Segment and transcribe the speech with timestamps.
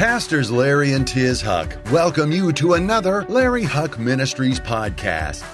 [0.00, 5.44] Pastors Larry and Tiz Huch welcome you to another Larry Huch Ministries podcast.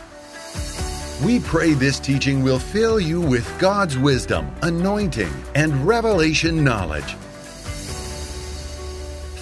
[1.25, 7.17] We pray this teaching will fill you with God's wisdom, anointing, and revelation knowledge.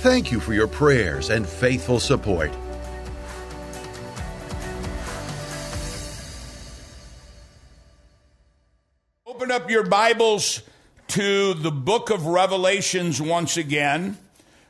[0.00, 2.50] Thank you for your prayers and faithful support.
[9.27, 10.62] Open up your Bibles
[11.09, 14.16] to the book of Revelations once again,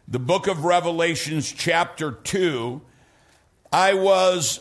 [0.06, 2.80] the book of Revelations, chapter 2.
[3.72, 4.60] I was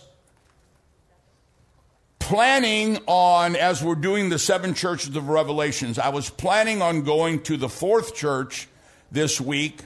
[2.19, 7.43] planning on, as we're doing the seven churches of Revelations, I was planning on going
[7.43, 8.69] to the fourth church
[9.11, 9.81] this week,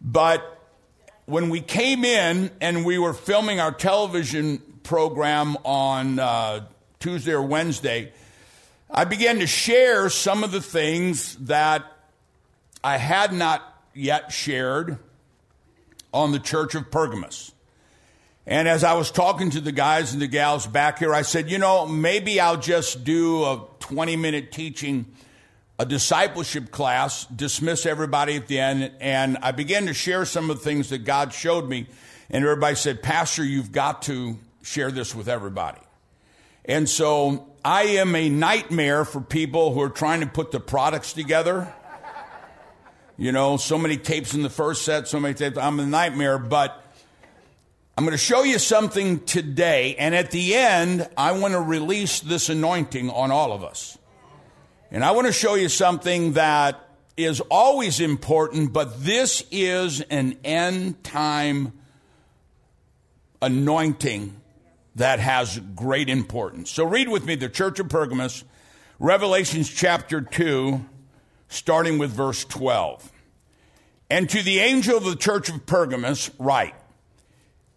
[0.00, 0.58] but
[1.26, 6.64] when we came in and we were filming our television program on uh,
[6.98, 8.10] Tuesday or Wednesday,
[8.90, 11.84] I began to share some of the things that
[12.82, 13.67] I had not
[13.98, 14.98] yet shared
[16.12, 17.52] on the church of Pergamos.
[18.46, 21.50] And as I was talking to the guys and the gals back here, I said,
[21.50, 25.04] you know, maybe I'll just do a 20 minute teaching,
[25.78, 28.90] a discipleship class, dismiss everybody at the end.
[29.00, 31.88] And I began to share some of the things that God showed me.
[32.30, 35.80] And everybody said, Pastor, you've got to share this with everybody.
[36.64, 41.12] And so I am a nightmare for people who are trying to put the products
[41.12, 41.74] together.
[43.20, 45.58] You know, so many tapes in the first set, so many tapes.
[45.58, 46.84] I'm a nightmare, but
[47.96, 49.96] I'm going to show you something today.
[49.96, 53.98] And at the end, I want to release this anointing on all of us.
[54.92, 60.38] And I want to show you something that is always important, but this is an
[60.44, 61.72] end time
[63.42, 64.40] anointing
[64.94, 66.70] that has great importance.
[66.70, 68.44] So read with me the Church of Pergamos,
[69.00, 70.84] Revelations chapter 2,
[71.48, 73.10] starting with verse 12.
[74.10, 76.74] And to the angel of the church of Pergamos, write,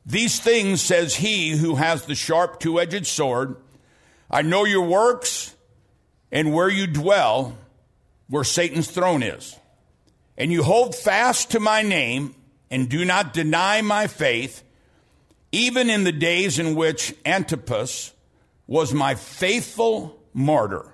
[0.05, 3.55] These things says he who has the sharp two edged sword.
[4.30, 5.55] I know your works
[6.31, 7.58] and where you dwell,
[8.30, 9.58] where Satan's throne is.
[10.37, 12.36] And you hold fast to my name
[12.70, 14.64] and do not deny my faith
[15.52, 18.14] even in the days in which Antipas
[18.67, 20.93] was my faithful martyr,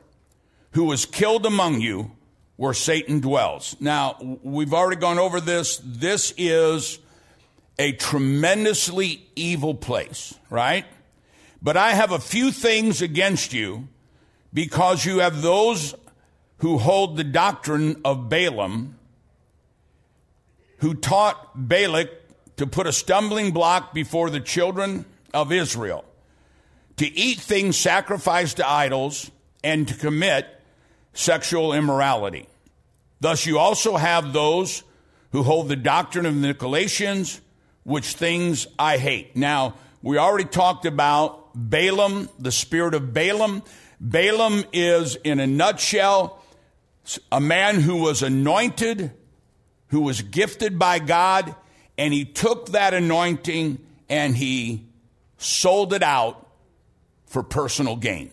[0.71, 2.11] who was killed among you
[2.57, 3.75] where Satan dwells.
[3.79, 5.81] Now, we've already gone over this.
[5.85, 6.99] This is
[7.79, 10.85] a tremendously evil place, right?
[11.61, 13.87] But I have a few things against you
[14.53, 15.95] because you have those
[16.57, 18.97] who hold the doctrine of Balaam,
[20.79, 22.09] who taught Balak
[22.57, 26.03] to put a stumbling block before the children of Israel,
[26.97, 29.29] to eat things sacrificed to idols,
[29.63, 30.47] and to commit
[31.17, 32.47] sexual immorality.
[33.19, 34.83] Thus, you also have those
[35.31, 37.39] who hold the doctrine of the Nicolaitans,
[37.83, 39.35] which things I hate.
[39.35, 43.63] Now, we already talked about Balaam, the spirit of Balaam.
[43.99, 46.43] Balaam is, in a nutshell,
[47.31, 49.11] a man who was anointed,
[49.87, 51.55] who was gifted by God
[51.97, 54.85] and he took that anointing and he
[55.37, 56.47] sold it out
[57.25, 58.29] for personal gain.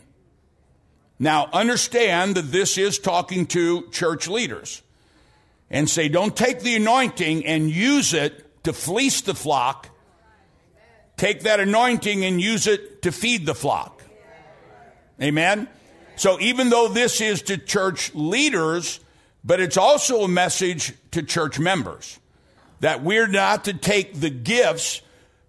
[1.24, 4.82] Now, understand that this is talking to church leaders
[5.70, 9.88] and say, don't take the anointing and use it to fleece the flock.
[11.16, 14.02] Take that anointing and use it to feed the flock.
[15.18, 15.66] Amen?
[16.16, 19.00] So, even though this is to church leaders,
[19.42, 22.20] but it's also a message to church members
[22.80, 25.00] that we're not to take the gifts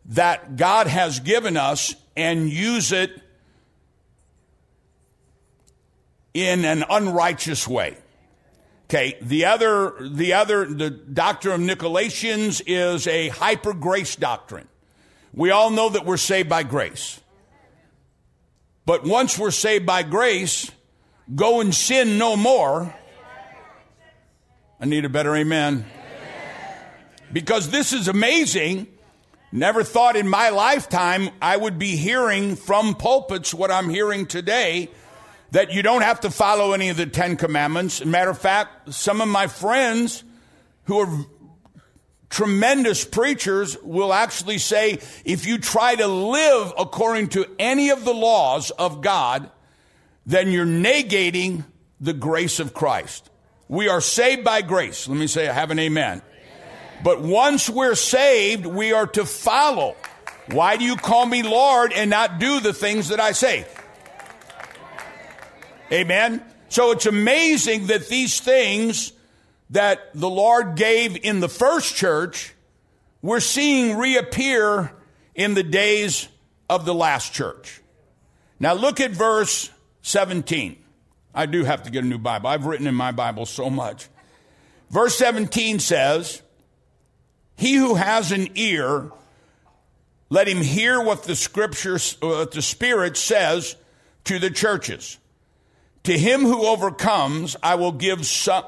[0.06, 3.12] that God has given us and use it
[6.36, 7.98] in an unrighteous way.
[8.88, 14.68] Okay, the other, the other, the doctrine of Nicolaitans is a hyper grace doctrine.
[15.34, 17.20] We all know that we're saved by grace.
[18.86, 20.70] But once we're saved by grace,
[21.34, 22.94] go and sin no more.
[24.80, 25.86] I need a better amen.
[27.34, 28.88] Because this is amazing.
[29.52, 34.90] Never thought in my lifetime I would be hearing from pulpits what I'm hearing today
[35.56, 38.04] that you don't have to follow any of the Ten Commandments.
[38.04, 40.22] matter of fact, some of my friends
[40.84, 41.26] who are
[42.30, 48.14] tremendous preachers will actually say if you try to live according to any of the
[48.14, 49.50] laws of God,
[50.26, 51.64] then you're negating
[52.02, 53.30] the grace of Christ.
[53.70, 55.08] We are saved by grace.
[55.08, 56.22] Let me say, I have an amen.
[57.02, 59.96] But once we're saved, we are to follow.
[60.52, 63.66] Why do you call me Lord and not do the things that I say?
[65.92, 66.44] Amen.
[66.70, 69.14] So it's amazing that these things
[69.70, 72.56] that the Lord gave in the first church
[73.26, 74.92] we're seeing reappear
[75.34, 76.28] in the days
[76.70, 77.82] of the last church.
[78.60, 79.72] Now look at verse
[80.04, 80.78] 17.
[81.34, 82.50] I do have to get a new Bible.
[82.50, 84.10] I've written in my Bible so much.
[84.92, 86.44] Verse 17 says,
[87.58, 89.10] He who has an ear,
[90.30, 93.76] let him hear what the scripture, what the Spirit says
[94.26, 95.18] to the churches.
[96.06, 98.66] To him who overcomes, I will give some,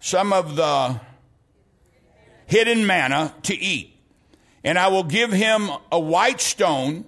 [0.00, 1.00] some of the
[2.46, 3.96] hidden manna to eat.
[4.64, 7.04] And I will give him a white stone,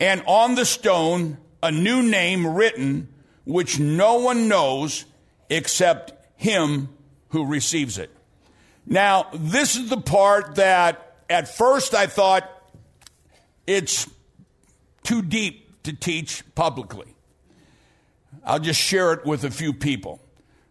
[0.00, 3.08] and on the stone a new name written,
[3.44, 5.04] which no one knows
[5.48, 6.88] except him
[7.28, 8.10] who receives it.
[8.86, 12.50] Now, this is the part that at first I thought
[13.68, 14.10] it's
[15.04, 17.13] too deep to teach publicly.
[18.44, 20.20] I'll just share it with a few people.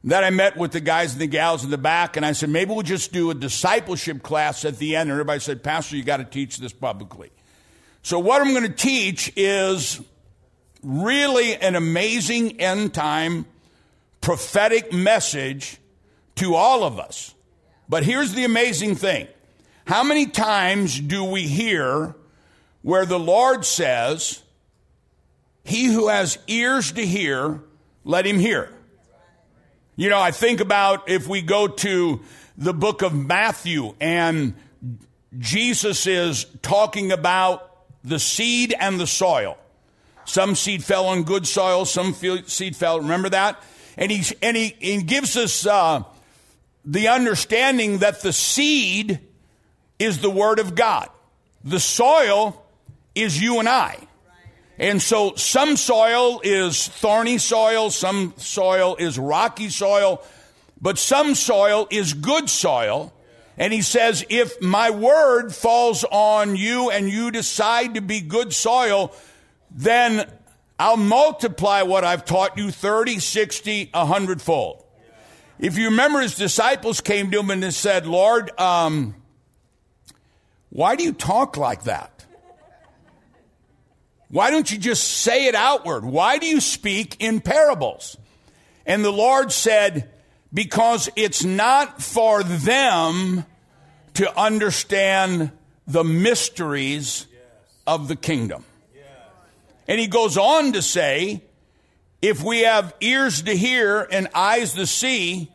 [0.03, 2.49] Then I met with the guys and the gals in the back, and I said,
[2.49, 5.03] maybe we'll just do a discipleship class at the end.
[5.03, 7.31] And everybody said, Pastor, you got to teach this publicly.
[8.01, 10.01] So, what I'm going to teach is
[10.81, 13.45] really an amazing end time
[14.19, 15.77] prophetic message
[16.35, 17.33] to all of us.
[17.87, 19.27] But here's the amazing thing
[19.85, 22.15] how many times do we hear
[22.81, 24.42] where the Lord says,
[25.63, 27.61] He who has ears to hear,
[28.03, 28.69] let him hear?
[29.95, 32.21] You know, I think about if we go to
[32.57, 34.55] the book of Matthew and
[35.37, 37.69] Jesus is talking about
[38.03, 39.57] the seed and the soil.
[40.25, 43.61] Some seed fell on good soil, some seed fell, remember that?
[43.97, 46.03] And he, and he, he gives us uh,
[46.85, 49.19] the understanding that the seed
[49.99, 51.09] is the Word of God.
[51.63, 52.65] The soil
[53.15, 53.97] is you and I.
[54.83, 60.21] And so some soil is thorny soil, some soil is rocky soil,
[60.81, 63.13] but some soil is good soil.
[63.57, 68.51] And he says, if my word falls on you and you decide to be good
[68.51, 69.15] soil,
[69.71, 70.29] then
[70.77, 74.83] I'll multiply what I've taught you 30, 60, 100 fold.
[75.59, 79.15] If you remember, his disciples came to him and said, Lord, um,
[80.71, 82.12] why do you talk like that?
[84.33, 86.03] Why don't you just say it outward?
[86.03, 88.17] Why do you speak in parables?
[88.83, 90.09] And the Lord said,
[90.51, 93.45] Because it's not for them
[94.15, 95.51] to understand
[95.85, 97.27] the mysteries
[97.85, 98.65] of the kingdom.
[99.87, 101.43] And he goes on to say,
[102.23, 105.51] if we have ears to hear and eyes to see,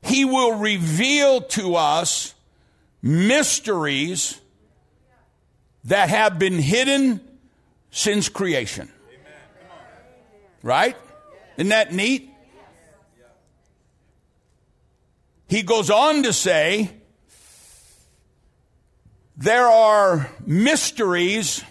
[0.00, 2.34] he will reveal to us
[3.02, 4.40] mysteries
[5.84, 7.20] that have been hidden
[7.94, 8.90] since creation.
[10.64, 10.96] Right?
[11.56, 12.28] Isn't that neat?
[15.48, 16.90] He goes on to say,
[19.36, 21.62] there are mysteries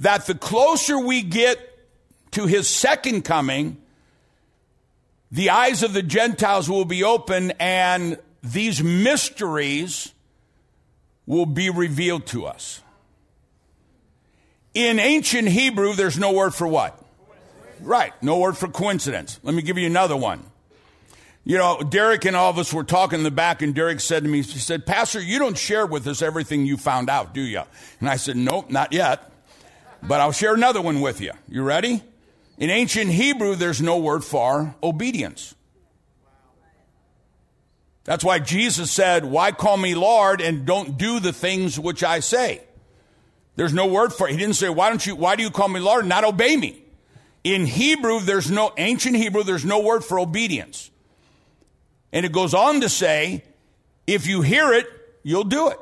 [0.00, 1.58] that the closer we get
[2.32, 3.78] to his second coming,
[5.32, 10.12] the eyes of the Gentiles will be open and these mysteries
[11.24, 12.82] will be revealed to us.
[14.74, 17.00] In ancient Hebrew, there's no word for what?
[17.80, 19.40] Right, no word for coincidence.
[19.42, 20.44] Let me give you another one.
[21.44, 24.22] You know, Derek and all of us were talking in the back, and Derek said
[24.24, 27.40] to me, he said, Pastor, you don't share with us everything you found out, do
[27.40, 27.62] you?
[27.98, 29.32] And I said, Nope, not yet.
[30.02, 31.32] But I'll share another one with you.
[31.48, 32.02] You ready?
[32.58, 35.54] In ancient Hebrew, there's no word for obedience.
[38.04, 42.20] That's why Jesus said, Why call me Lord and don't do the things which I
[42.20, 42.62] say?
[43.56, 44.32] There's no word for it.
[44.32, 46.82] He didn't say, why don't you, why do you call me Lord not obey me?
[47.44, 50.90] In Hebrew, there's no, ancient Hebrew, there's no word for obedience.
[52.12, 53.44] And it goes on to say,
[54.06, 54.86] if you hear it,
[55.22, 55.78] you'll do it.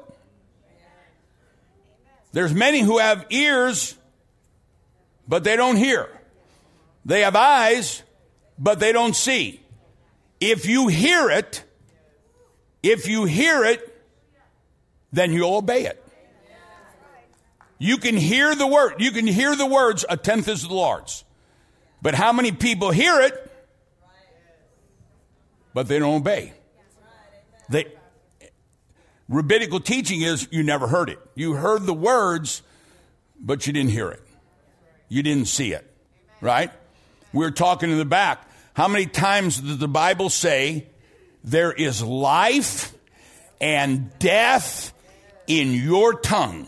[2.32, 3.96] There's many who have ears,
[5.26, 6.08] but they don't hear.
[7.04, 8.02] They have eyes,
[8.58, 9.60] but they don't see.
[10.40, 11.64] If you hear it,
[12.82, 13.84] if you hear it,
[15.12, 16.04] then you'll obey it.
[17.78, 18.94] You can hear the word.
[18.98, 21.24] You can hear the words, a tenth is the Lord's.
[22.02, 23.52] But how many people hear it,
[25.74, 26.52] but they don't obey?
[27.68, 27.86] They,
[29.28, 31.18] rabbinical teaching is you never heard it.
[31.34, 32.62] You heard the words,
[33.38, 34.22] but you didn't hear it.
[35.08, 35.84] You didn't see it.
[36.40, 36.70] Right?
[37.32, 38.48] We are talking in the back.
[38.74, 40.86] How many times does the Bible say
[41.42, 42.94] there is life
[43.60, 44.92] and death
[45.46, 46.66] in your tongue?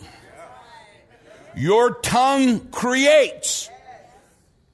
[1.56, 3.68] Your tongue creates.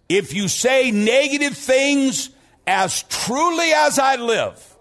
[0.09, 2.31] If you say negative things
[2.67, 4.77] as truly as I live,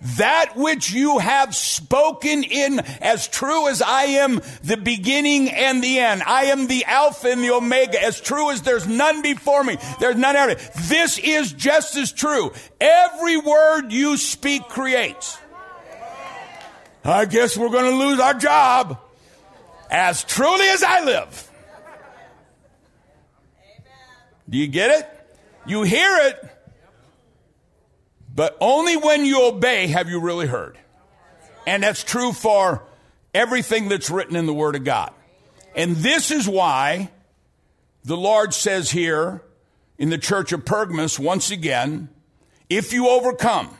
[0.00, 5.98] that which you have spoken in as true as I am the beginning and the
[5.98, 6.22] end.
[6.24, 9.76] I am the Alpha and the Omega, as true as there's none before me.
[9.98, 10.54] There's none after.
[10.88, 12.52] This is just as true.
[12.80, 15.36] Every word you speak creates.
[17.04, 19.00] I guess we're going to lose our job
[19.90, 21.50] as truly as I live.
[24.48, 25.08] Do you get it?
[25.66, 26.42] You hear it,
[28.34, 30.78] but only when you obey have you really heard.
[31.66, 32.82] And that's true for
[33.34, 35.12] everything that's written in the Word of God.
[35.76, 37.10] And this is why
[38.04, 39.42] the Lord says here
[39.98, 42.08] in the church of Pergamos, once again,
[42.70, 43.76] if you overcome,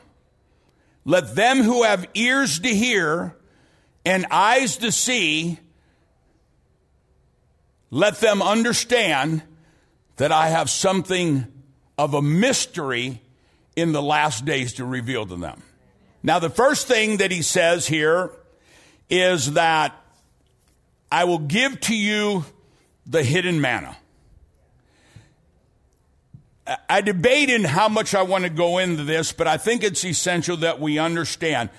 [1.06, 3.34] let them who have ears to hear
[4.04, 5.58] and eyes to see,
[7.90, 9.42] let them understand
[10.16, 11.46] that I have something
[11.96, 13.20] of a mystery
[13.76, 15.62] in the last days to reveal to them.
[16.22, 18.32] Now, the first thing that he says here
[19.08, 19.94] is that
[21.10, 22.44] I will give to you
[23.06, 23.96] the hidden manna.
[26.88, 30.04] I debate in how much I want to go into this, but I think it's
[30.04, 31.70] essential that we understand.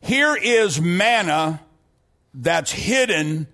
[0.00, 1.60] Here is manna
[2.32, 3.48] that's hidden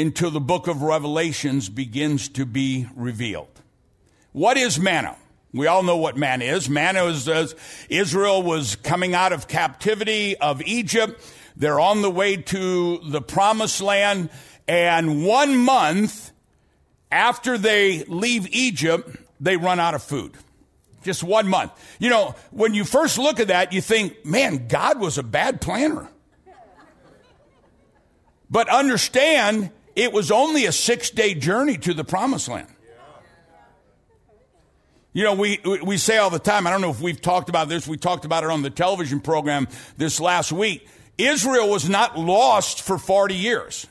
[0.00, 3.60] until the book of Revelations begins to be revealed.
[4.32, 5.16] What is manna?
[5.52, 6.70] We all know what manna is.
[6.70, 7.54] Manna is
[7.88, 11.20] Israel was coming out of captivity of Egypt.
[11.56, 14.30] They're on the way to the promised land.
[14.66, 16.32] And one month
[17.10, 20.32] after they leave Egypt, they run out of food.
[21.02, 21.72] Just one month.
[21.98, 25.60] You know, when you first look at that, you think, man, God was a bad
[25.60, 26.08] planner.
[28.48, 32.68] But understand, it was only a six day journey to the promised land.
[35.12, 37.68] You know, we, we say all the time, I don't know if we've talked about
[37.68, 40.88] this, we talked about it on the television program this last week.
[41.18, 43.86] Israel was not lost for 40 years.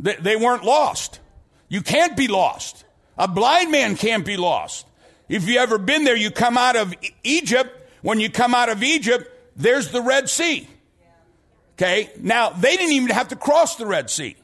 [0.00, 1.20] They, they weren't lost.
[1.68, 2.84] You can't be lost.
[3.16, 4.84] A blind man can't be lost.
[5.30, 7.70] If you ever been there, you come out of Egypt.
[8.02, 10.68] When you come out of Egypt, there's the Red Sea.
[11.76, 12.10] Okay.
[12.20, 14.36] Now, they didn't even have to cross the Red Sea.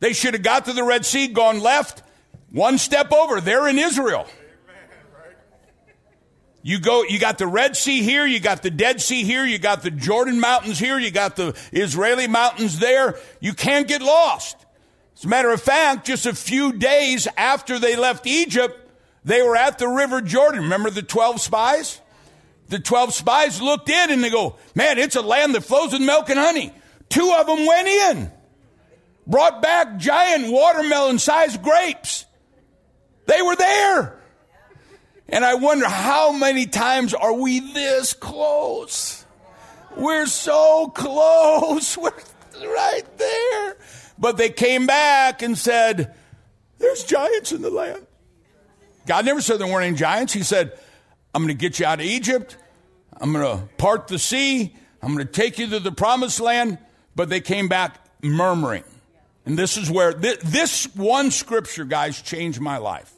[0.00, 2.02] They should have got to the Red Sea, gone left,
[2.50, 4.26] one step over, they're in Israel.
[6.62, 9.58] You go, you got the Red Sea here, you got the Dead Sea here, you
[9.58, 13.18] got the Jordan Mountains here, you got the Israeli mountains there.
[13.40, 14.56] You can't get lost.
[15.16, 18.90] As a matter of fact, just a few days after they left Egypt,
[19.24, 20.62] they were at the River Jordan.
[20.62, 22.00] Remember the 12 spies?
[22.68, 26.02] The 12 spies looked in and they go, man, it's a land that flows with
[26.02, 26.72] milk and honey.
[27.08, 28.30] Two of them went in,
[29.30, 32.26] brought back giant watermelon sized grapes.
[33.26, 34.20] They were there.
[35.28, 39.24] And I wonder how many times are we this close?
[39.96, 41.96] We're so close.
[41.98, 42.10] We're
[42.60, 43.76] right there.
[44.18, 46.14] But they came back and said,
[46.78, 48.06] There's giants in the land.
[49.06, 50.32] God never said there weren't any giants.
[50.32, 50.72] He said,
[51.34, 52.56] I'm going to get you out of Egypt.
[53.20, 54.74] I'm going to part the sea.
[55.00, 56.78] I'm going to take you to the promised land.
[57.14, 58.84] But they came back murmuring.
[59.50, 63.12] And this is where this one scripture, guys, changed my life.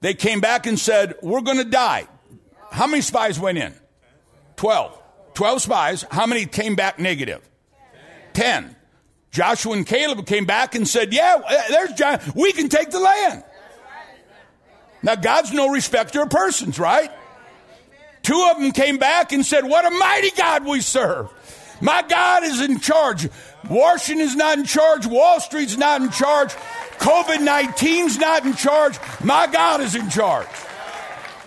[0.00, 2.06] They came back and said, We're going to die.
[2.70, 3.74] How many spies went in?
[4.54, 4.96] 12.
[5.34, 6.04] 12 spies.
[6.08, 7.40] How many came back negative?
[8.34, 8.76] 10.
[9.32, 12.20] Joshua and Caleb came back and said, Yeah, uh, there's John.
[12.36, 13.42] We can take the land.
[15.02, 17.10] Now, God's no respecter of persons, right?
[18.22, 21.28] Two of them came back and said, What a mighty God we serve.
[21.80, 23.28] My God is in charge.
[23.68, 25.06] Washington is not in charge.
[25.06, 26.52] Wall Street's not in charge.
[26.98, 28.98] COVID 19's not in charge.
[29.22, 30.48] My God is in charge.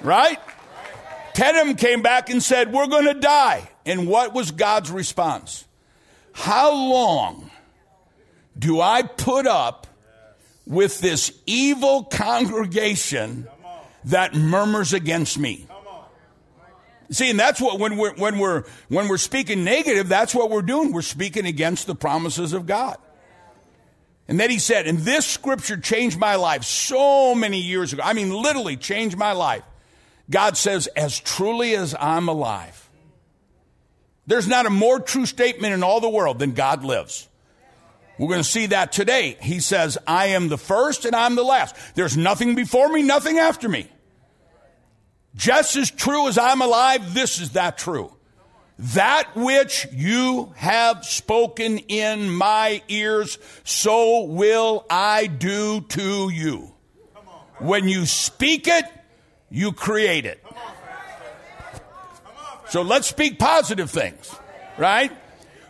[0.01, 0.39] Right?
[1.33, 3.69] Ten came back and said, We're going to die.
[3.85, 5.65] And what was God's response?
[6.33, 7.49] How long
[8.57, 9.87] do I put up
[10.65, 13.47] with this evil congregation
[14.05, 15.67] that murmurs against me?
[17.11, 20.61] See, and that's what when we're when we're when we're speaking negative, that's what we're
[20.61, 20.93] doing.
[20.93, 22.97] We're speaking against the promises of God.
[24.29, 28.01] And then he said, and this scripture changed my life so many years ago.
[28.05, 29.63] I mean, literally changed my life.
[30.29, 32.89] God says, as truly as I'm alive.
[34.27, 37.27] There's not a more true statement in all the world than God lives.
[38.17, 39.35] We're going to see that today.
[39.41, 41.75] He says, I am the first and I'm the last.
[41.95, 43.89] There's nothing before me, nothing after me.
[45.35, 48.13] Just as true as I'm alive, this is that true.
[48.79, 56.73] That which you have spoken in my ears, so will I do to you.
[57.59, 58.85] When you speak it,
[59.51, 60.43] you create it.
[62.69, 64.33] So let's speak positive things,
[64.77, 65.11] right?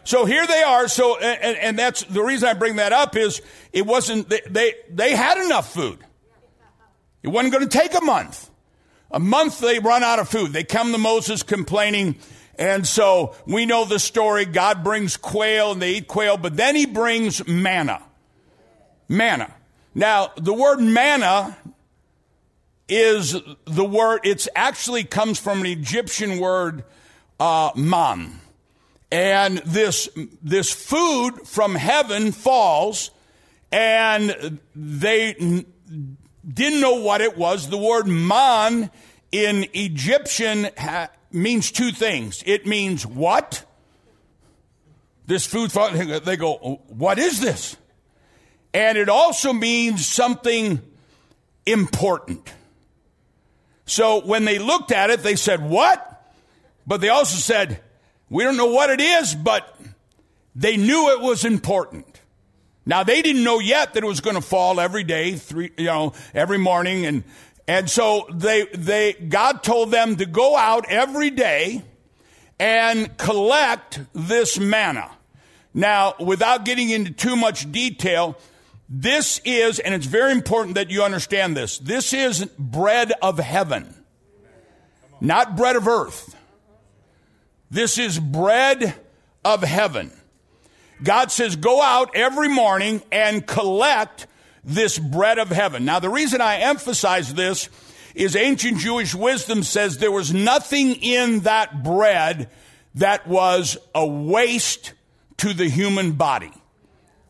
[0.04, 0.88] So here they are.
[0.88, 3.42] So, and, and that's the reason I bring that up is
[3.74, 5.98] it wasn't, they, they, they had enough food.
[7.24, 8.51] It wasn't going to take a month.
[9.12, 10.54] A month they run out of food.
[10.54, 12.16] They come to Moses complaining.
[12.58, 14.46] And so we know the story.
[14.46, 18.02] God brings quail and they eat quail, but then he brings manna.
[19.10, 19.54] Manna.
[19.94, 21.58] Now, the word manna
[22.88, 26.84] is the word, it's actually comes from an Egyptian word,
[27.40, 28.40] uh, man.
[29.12, 30.10] And this,
[30.42, 33.12] this food from heaven falls
[33.72, 35.66] and they
[36.54, 37.70] didn't know what it was.
[37.70, 38.90] The word man
[39.32, 42.44] in Egyptian ha- means two things.
[42.46, 43.66] It means what?
[45.28, 47.78] This food, they go, what is this?
[48.74, 50.82] And it also means something
[51.66, 52.52] important.
[53.86, 56.08] So when they looked at it, they said, what?
[56.88, 57.82] But they also said,
[58.30, 59.78] we don't know what it is, but
[60.56, 62.11] they knew it was important.
[62.92, 65.86] Now they didn't know yet that it was going to fall every day, three, you
[65.86, 67.24] know, every morning, and
[67.66, 71.84] and so they they God told them to go out every day
[72.60, 75.10] and collect this manna.
[75.74, 78.38] Now, without getting into too much detail,
[78.90, 81.78] this is, and it's very important that you understand this.
[81.78, 83.96] This is bread of heaven,
[85.22, 86.36] not bread of earth.
[87.70, 88.96] This is bread
[89.46, 90.12] of heaven.
[91.04, 94.28] God says, go out every morning and collect
[94.64, 95.86] this bread of heaven.
[95.86, 97.70] Now, the reason I emphasize this
[98.14, 102.50] is ancient Jewish wisdom says there was nothing in that bread
[102.96, 104.94] that was a waste
[105.38, 106.52] to the human body.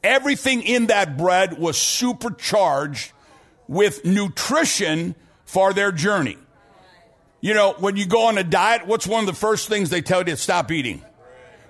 [0.03, 3.11] Everything in that bread was supercharged
[3.67, 6.37] with nutrition for their journey.
[7.39, 10.01] You know, when you go on a diet, what's one of the first things they
[10.01, 11.01] tell you to stop eating?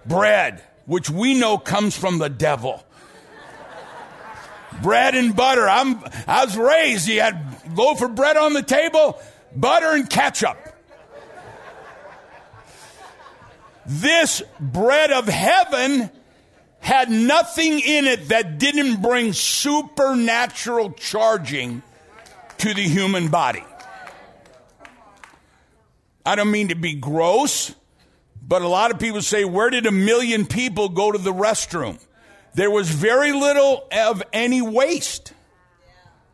[0.05, 2.83] Bread which we know comes from the devil.
[4.81, 5.67] bread and butter.
[5.67, 9.19] I'm, I was raised, you had loaf of bread on the table,
[9.55, 10.57] butter and ketchup.
[13.85, 16.09] This bread of heaven
[16.79, 21.81] had nothing in it that didn't bring supernatural charging
[22.59, 23.63] to the human body.
[26.25, 27.73] I don't mean to be gross,
[28.51, 31.97] but a lot of people say, where did a million people go to the restroom?
[32.53, 35.31] There was very little of any waste.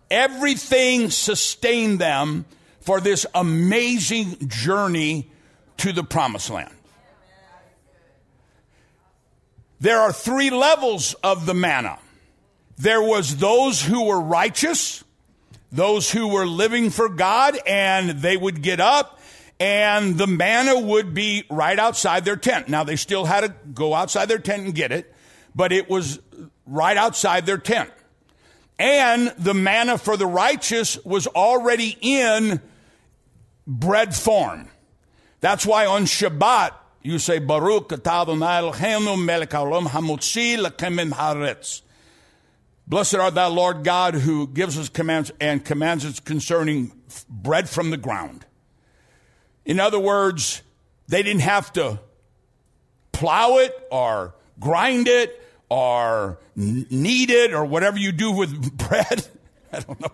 [0.10, 2.46] Everything sustained them
[2.80, 5.30] for this amazing journey
[5.78, 6.74] to the promised land.
[9.80, 12.00] There are three levels of the manna.
[12.80, 15.04] There was those who were righteous,
[15.72, 19.17] those who were living for God, and they would get up
[19.60, 22.70] and the manna would be right outside their tent.
[22.70, 25.14] Now, they still had to go outside their tent and get it,
[25.56, 26.20] but it was
[26.66, 27.92] right outside their tent.
[28.80, 32.62] And the manna for the righteous was already in
[33.66, 34.70] bread form.
[35.40, 37.90] That's why on Shabbat, you say, Baruch.
[42.90, 46.94] Blessed art thou, Lord God, who gives us commands and commands us concerning
[47.30, 48.46] bread from the ground.
[49.68, 50.64] In other words,
[51.10, 52.00] they didn't have to
[53.12, 59.28] plow it or grind it or knead it or whatever you do with bread.
[59.74, 60.12] I don't know.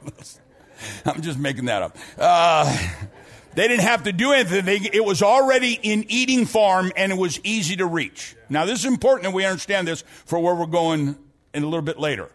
[1.05, 1.97] I'm just making that up.
[2.17, 2.77] Uh,
[3.53, 4.65] they didn't have to do anything.
[4.65, 8.35] They, it was already in eating form and it was easy to reach.
[8.49, 11.15] Now, this is important and we understand this for where we're going
[11.53, 12.31] in a little bit later.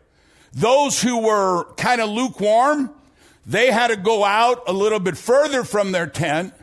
[0.53, 2.91] Those who were kind of lukewarm,
[3.45, 6.55] they had to go out a little bit further from their tent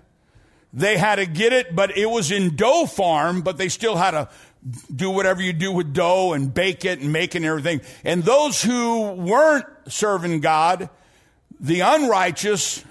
[0.76, 4.12] they had to get it, but it was in dough farm, but they still had
[4.12, 4.30] to
[4.94, 7.80] do whatever you do with dough and bake it and make it and everything.
[8.04, 10.90] And those who weren't serving God,
[11.62, 12.84] the unrighteous,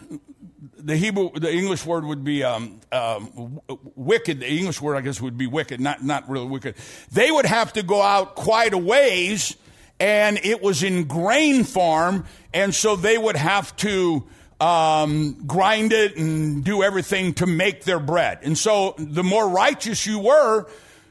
[0.78, 3.60] the Hebrew, the English word would be um, um,
[3.94, 4.40] wicked.
[4.40, 6.76] The English word, I guess, would be wicked, not not really wicked.
[7.12, 9.56] They would have to go out quite a ways,
[10.00, 14.24] and it was in grain farm, and so they would have to
[14.64, 18.38] um, grind it and do everything to make their bread.
[18.42, 20.66] And so the more righteous you were,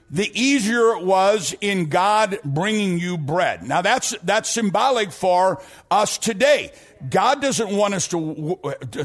[0.09, 3.61] the easier it was in God bringing you bread.
[3.61, 5.61] Now that's, that's symbolic for
[5.91, 6.71] us today.
[7.07, 8.59] God doesn't want us to,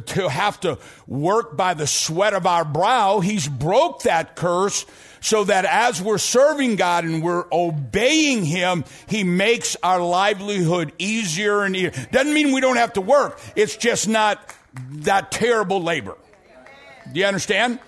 [0.06, 3.20] to have to work by the sweat of our brow.
[3.20, 4.87] He's broke that curse
[5.20, 11.62] so that as we're serving God and we're obeying Him, He makes our livelihood easier
[11.62, 11.92] and easier.
[12.11, 13.40] Doesn't mean we don't have to work.
[13.57, 14.54] It's just not
[14.90, 16.16] that terrible labor.
[17.12, 17.81] Do you understand?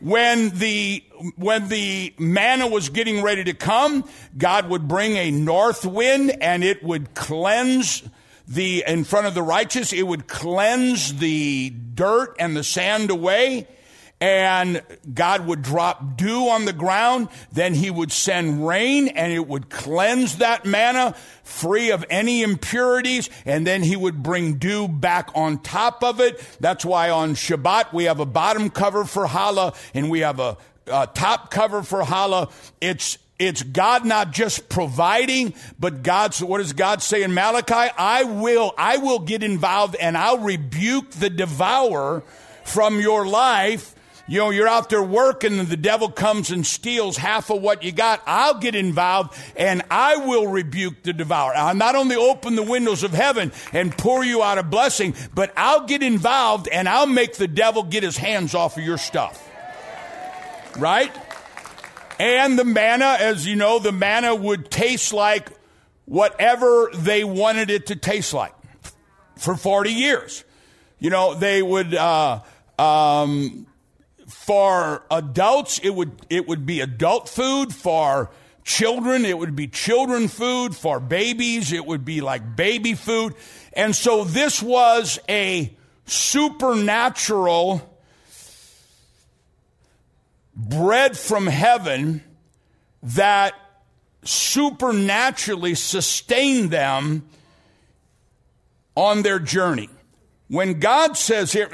[0.00, 1.02] when the
[1.36, 6.62] when the manna was getting ready to come, God would bring a north wind and
[6.62, 8.08] it would cleanse
[8.46, 13.66] the in front of the righteous, it would cleanse the dirt and the sand away
[14.20, 17.28] and God would drop dew on the ground.
[17.52, 23.30] Then he would send rain and it would cleanse that manna free of any impurities.
[23.44, 26.44] And then he would bring dew back on top of it.
[26.58, 30.56] That's why on Shabbat we have a bottom cover for challah and we have a,
[30.88, 32.50] a top cover for challah.
[32.80, 37.94] It's it's God not just providing, but God's, what does God say in Malachi?
[37.96, 42.24] I will, I will get involved and I'll rebuke the devourer
[42.64, 43.94] from your life
[44.28, 47.82] you know, you're out there working and the devil comes and steals half of what
[47.82, 48.22] you got.
[48.26, 51.54] I'll get involved and I will rebuke the devourer.
[51.56, 55.50] I'll not only open the windows of heaven and pour you out a blessing, but
[55.56, 59.42] I'll get involved and I'll make the devil get his hands off of your stuff.
[60.76, 61.10] Right?
[62.20, 65.48] And the manna, as you know, the manna would taste like
[66.04, 68.54] whatever they wanted it to taste like
[69.38, 70.44] for 40 years.
[70.98, 72.40] You know, they would, uh,
[72.78, 73.67] um,
[74.48, 77.70] for adults, it would, it would be adult food.
[77.74, 78.30] For
[78.64, 80.74] children, it would be children food.
[80.74, 83.34] For babies, it would be like baby food.
[83.74, 87.94] And so this was a supernatural
[90.56, 92.24] bread from heaven
[93.02, 93.52] that
[94.24, 97.28] supernaturally sustained them
[98.94, 99.90] on their journey.
[100.48, 101.68] When God says here,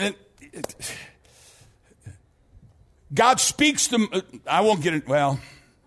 [3.15, 5.39] God speaks to, I won't get it, well,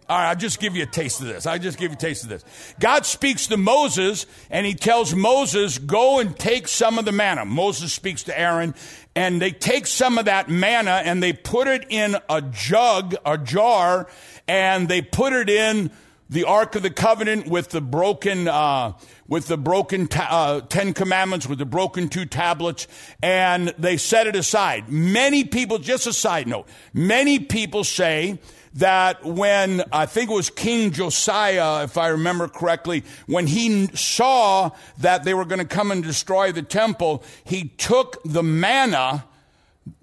[0.09, 1.45] all right, I'll just give you a taste of this.
[1.45, 2.45] I'll just give you a taste of this.
[2.79, 7.43] God speaks to Moses and he tells Moses, go and take some of the manna.
[7.43, 8.73] Moses speaks to Aaron
[9.15, 13.37] and they take some of that manna and they put it in a jug, a
[13.37, 14.07] jar,
[14.47, 15.91] and they put it in
[16.29, 18.93] the Ark of the Covenant with the broken, uh,
[19.27, 22.87] with the broken ta- uh, Ten Commandments, with the broken two tablets,
[23.21, 24.89] and they set it aside.
[24.89, 28.39] Many people, just a side note, many people say
[28.73, 34.71] that when I think it was King Josiah, if I remember correctly, when he saw
[34.99, 39.25] that they were going to come and destroy the temple, he took the manna,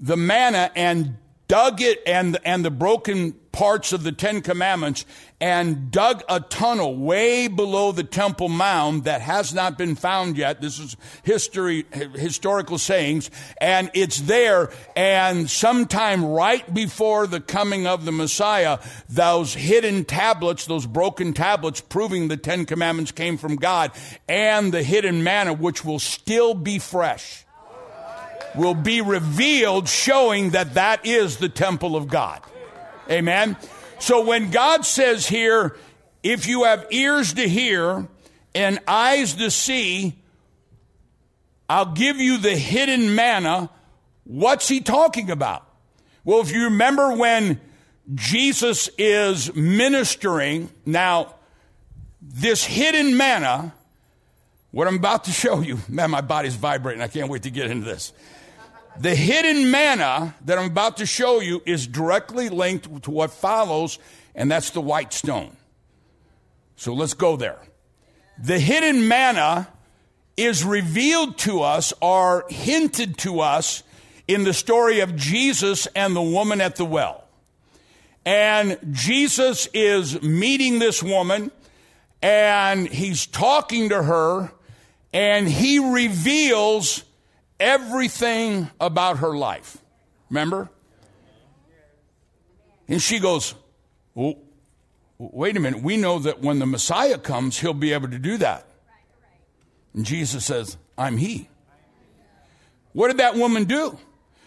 [0.01, 5.07] the manna, and dug it and, and the broken parts of the Ten Commandments
[5.41, 10.61] and dug a tunnel way below the Temple Mount that has not been found yet.
[10.61, 14.71] This is history, historical sayings, and it's there.
[14.97, 21.81] And sometime right before the coming of the Messiah, those hidden tablets, those broken tablets
[21.81, 23.93] proving the Ten Commandments came from God,
[24.29, 27.44] and the hidden manna, which will still be fresh
[28.57, 32.41] will be revealed, showing that that is the temple of God.
[33.11, 33.57] Amen.
[33.99, 35.77] So when God says here,
[36.23, 38.07] if you have ears to hear
[38.55, 40.15] and eyes to see,
[41.69, 43.71] I'll give you the hidden manna.
[44.25, 45.67] What's he talking about?
[46.25, 47.61] Well, if you remember when
[48.15, 51.35] Jesus is ministering, now,
[52.21, 53.75] this hidden manna,
[54.71, 57.03] what I'm about to show you, man, my body's vibrating.
[57.03, 58.13] I can't wait to get into this.
[58.99, 63.99] The hidden manna that I'm about to show you is directly linked to what follows,
[64.35, 65.57] and that's the white stone.
[66.77, 67.59] So let's go there.
[68.43, 69.69] The hidden manna
[70.37, 73.83] is revealed to us or hinted to us
[74.27, 77.25] in the story of Jesus and the woman at the well.
[78.25, 81.51] And Jesus is meeting this woman
[82.23, 84.51] and he's talking to her
[85.13, 87.05] and he reveals
[87.59, 89.79] everything about her life.
[90.31, 90.71] Remember?
[92.89, 93.55] And she goes,
[94.15, 95.83] wait a minute.
[95.83, 98.67] We know that when the Messiah comes, he'll be able to do that.
[99.95, 101.49] And Jesus says, I'm he.
[102.93, 103.99] What did that woman do?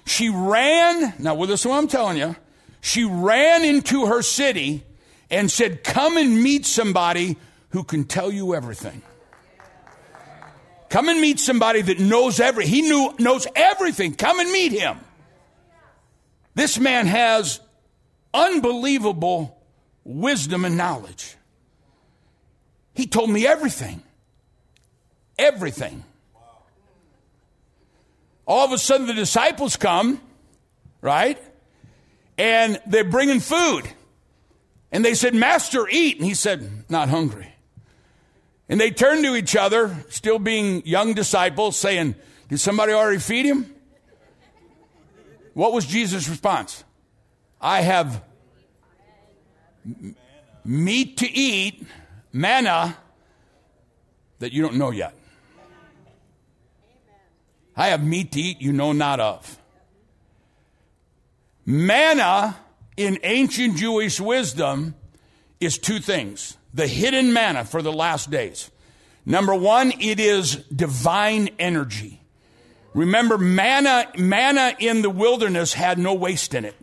[0.06, 1.14] She ran.
[1.20, 2.36] Now, well, this is what I'm telling you.
[2.82, 4.84] She ran into her city
[5.30, 7.38] and said, Come and meet somebody
[7.70, 9.02] who can tell you everything.
[10.90, 12.66] Come and meet somebody that knows every.
[12.66, 14.14] He knew knows everything.
[14.14, 15.00] Come and meet him.
[16.56, 17.60] This man has
[18.34, 19.62] unbelievable
[20.04, 21.36] wisdom and knowledge.
[22.94, 24.02] He told me everything.
[25.38, 26.04] Everything.
[28.48, 30.22] All of a sudden, the disciples come,
[31.02, 31.38] right?
[32.38, 33.84] And they're bringing food.
[34.92, 36.18] And they said, Master, eat.
[36.18, 37.54] And he said, Not hungry.
[38.70, 42.16] And they turned to each other, still being young disciples, saying,
[42.50, 43.74] Did somebody already feed him?
[45.54, 46.84] What was Jesus' response?
[47.62, 48.24] I have
[50.64, 51.86] meat to eat,
[52.34, 52.98] manna,
[54.40, 55.14] that you don't know yet.
[57.76, 59.58] I have meat to eat you know not of.
[61.66, 62.58] Manna
[62.98, 64.96] in ancient Jewish wisdom
[65.60, 68.72] is two things the hidden manna for the last days.
[69.26, 72.22] Number one, it is divine energy.
[72.94, 76.76] Remember, manna, manna in the wilderness had no waste in it.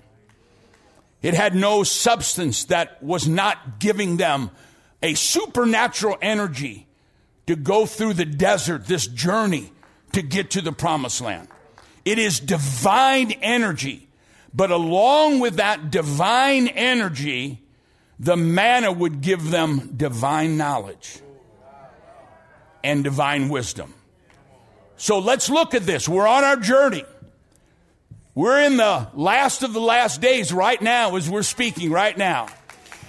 [1.23, 4.51] It had no substance that was not giving them
[5.03, 6.87] a supernatural energy
[7.47, 9.73] to go through the desert, this journey
[10.13, 11.49] to get to the promised land.
[12.05, 14.09] It is divine energy.
[14.53, 17.64] But along with that divine energy,
[18.19, 21.21] the manna would give them divine knowledge
[22.83, 23.95] and divine wisdom.
[24.97, 26.09] So let's look at this.
[26.09, 27.05] We're on our journey.
[28.35, 32.49] We're in the last of the last days right now as we're speaking right now.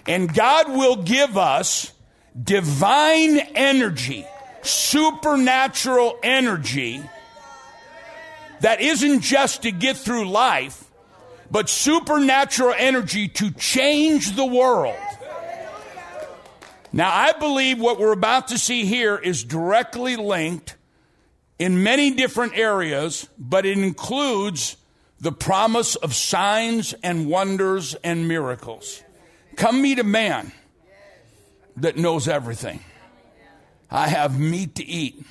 [0.07, 1.91] And God will give us
[2.41, 4.25] divine energy,
[4.61, 7.03] supernatural energy
[8.61, 10.84] that isn't just to get through life,
[11.55, 14.97] but supernatural energy to change the world.
[16.91, 20.75] Now, I believe what we're about to see here is directly linked
[21.57, 24.75] in many different areas, but it includes
[25.21, 29.01] the promise of signs and wonders and miracles.
[29.55, 30.51] Come meet a man
[31.77, 32.81] that knows everything.
[33.89, 35.25] I have meat to eat.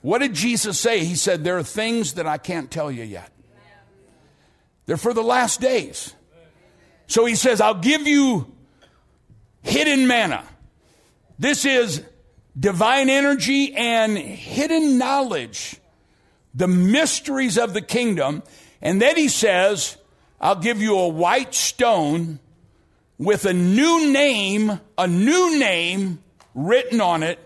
[0.00, 1.04] What did Jesus say?
[1.04, 3.31] He said, There are things that I can't tell you yet.
[4.92, 6.14] They're for the last days.
[7.06, 8.52] So he says, I'll give you
[9.62, 10.44] hidden manna.
[11.38, 12.04] This is
[12.60, 15.76] divine energy and hidden knowledge,
[16.54, 18.42] the mysteries of the kingdom.
[18.82, 19.96] And then he says,
[20.38, 22.38] I'll give you a white stone
[23.16, 26.22] with a new name, a new name
[26.54, 27.38] written on it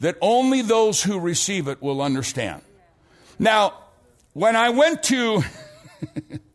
[0.00, 2.62] that only those who receive it will understand.
[3.38, 3.84] Now,
[4.32, 5.44] when I went to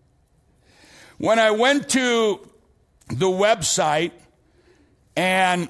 [1.22, 2.40] when I went to
[3.10, 4.12] the website
[5.16, 5.70] and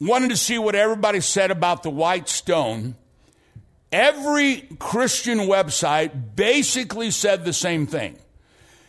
[0.00, 2.96] wanted to see what everybody said about the white stone,
[3.92, 8.18] every Christian website basically said the same thing.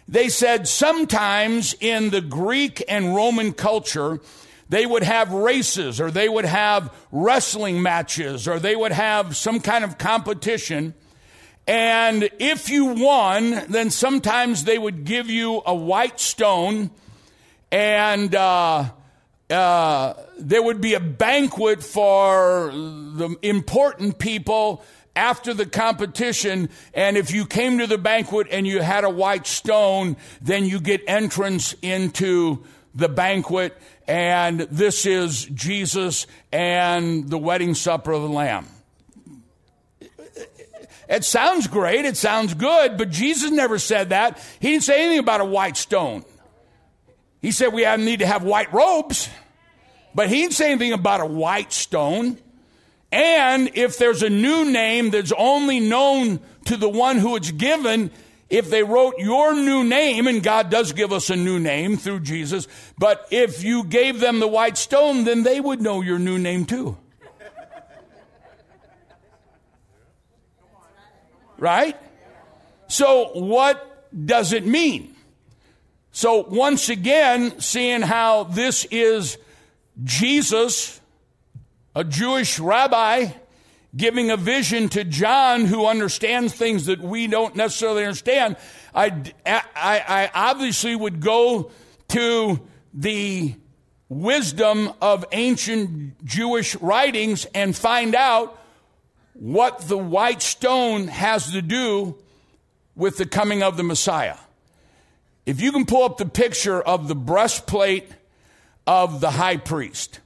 [0.08, 4.19] They said sometimes in the Greek and Roman culture,
[4.67, 9.60] they would have races or they would have wrestling matches or they would have some
[9.60, 10.95] kind of competition.
[11.69, 16.89] And if you won, then sometimes they would give you a white stone
[17.71, 18.89] and uh,
[19.51, 24.84] uh, there would be a banquet for the important people
[25.15, 26.69] after the competition.
[26.95, 30.79] And if you came to the banquet and you had a white stone, then you
[30.79, 33.77] get entrance into the banquet.
[34.08, 38.65] And this is Jesus and the wedding supper of the Lamb.
[41.10, 42.06] It sounds great.
[42.06, 44.38] It sounds good, but Jesus never said that.
[44.60, 46.24] He didn't say anything about a white stone.
[47.41, 49.28] He said we need to have white robes,
[50.13, 52.38] but he didn't say anything about a white stone.
[53.12, 58.12] And if there's a new name that's only known to the one who it's given,
[58.50, 62.19] if they wrote your new name, and God does give us a new name through
[62.19, 62.67] Jesus,
[63.00, 66.65] but if you gave them the white stone, then they would know your new name
[66.65, 66.98] too.
[71.60, 71.98] Right?
[72.88, 73.86] So, what
[74.26, 75.15] does it mean?
[76.12, 79.38] So, once again, seeing how this is
[80.04, 81.00] Jesus,
[81.95, 83.28] a Jewish rabbi,
[83.95, 88.56] giving a vision to John who understands things that we don't necessarily understand,
[88.93, 89.12] I,
[89.45, 91.72] I, I obviously would go
[92.10, 92.60] to
[92.93, 93.56] the
[94.08, 98.59] wisdom of ancient Jewish writings and find out
[99.39, 102.15] what the white stone has to do
[102.93, 104.36] with the coming of the Messiah.
[105.45, 108.10] If you can pull up the picture of the breastplate
[108.86, 110.19] of the high priest,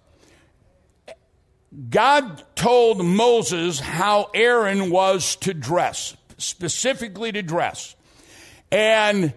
[1.91, 7.95] God told Moses how Aaron was to dress, specifically to dress.
[8.71, 9.31] And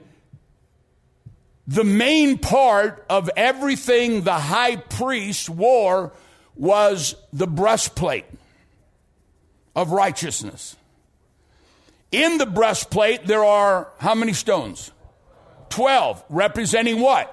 [1.67, 6.15] the main part of everything the high priest wore
[6.55, 8.25] was the breastplate
[9.77, 10.75] of righteousness.
[12.11, 14.91] In the breastplate, there are how many stones?
[15.69, 17.33] Twelve, representing what?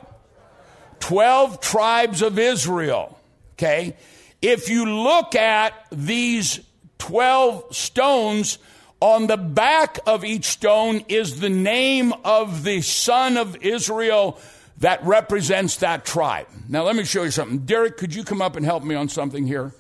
[1.00, 3.20] Twelve tribes of Israel.
[3.54, 3.96] Okay?
[4.42, 6.60] If you look at these
[6.98, 8.58] 12 stones,
[9.00, 14.40] on the back of each stone is the name of the son of Israel
[14.78, 16.48] that represents that tribe.
[16.70, 17.60] Now, let me show you something.
[17.60, 19.74] Derek, could you come up and help me on something here?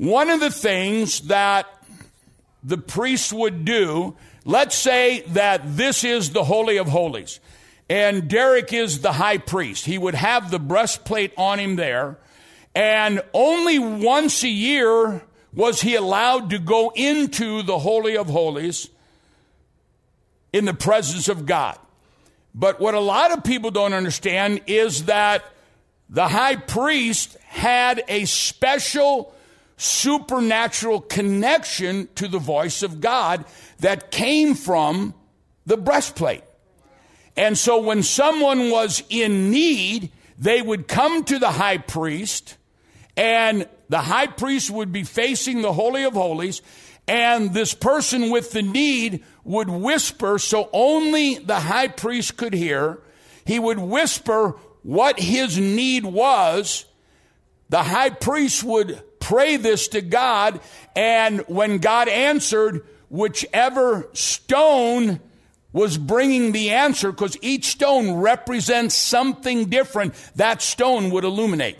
[0.00, 1.66] One of the things that
[2.64, 7.38] the priest would do, let's say that this is the Holy of Holies,
[7.90, 9.84] and Derek is the high priest.
[9.84, 12.16] He would have the breastplate on him there,
[12.74, 15.20] and only once a year
[15.52, 18.88] was he allowed to go into the Holy of Holies
[20.50, 21.78] in the presence of God.
[22.54, 25.44] But what a lot of people don't understand is that
[26.08, 29.34] the high priest had a special
[29.80, 33.46] supernatural connection to the voice of God
[33.78, 35.14] that came from
[35.64, 36.44] the breastplate.
[37.34, 42.58] And so when someone was in need, they would come to the high priest,
[43.16, 46.60] and the high priest would be facing the Holy of Holies,
[47.08, 53.00] and this person with the need would whisper so only the high priest could hear.
[53.46, 56.84] He would whisper what his need was.
[57.70, 60.60] The high priest would pray this to God,
[60.96, 65.20] and when God answered, whichever stone
[65.72, 71.78] was bringing the answer, because each stone represents something different, that stone would illuminate.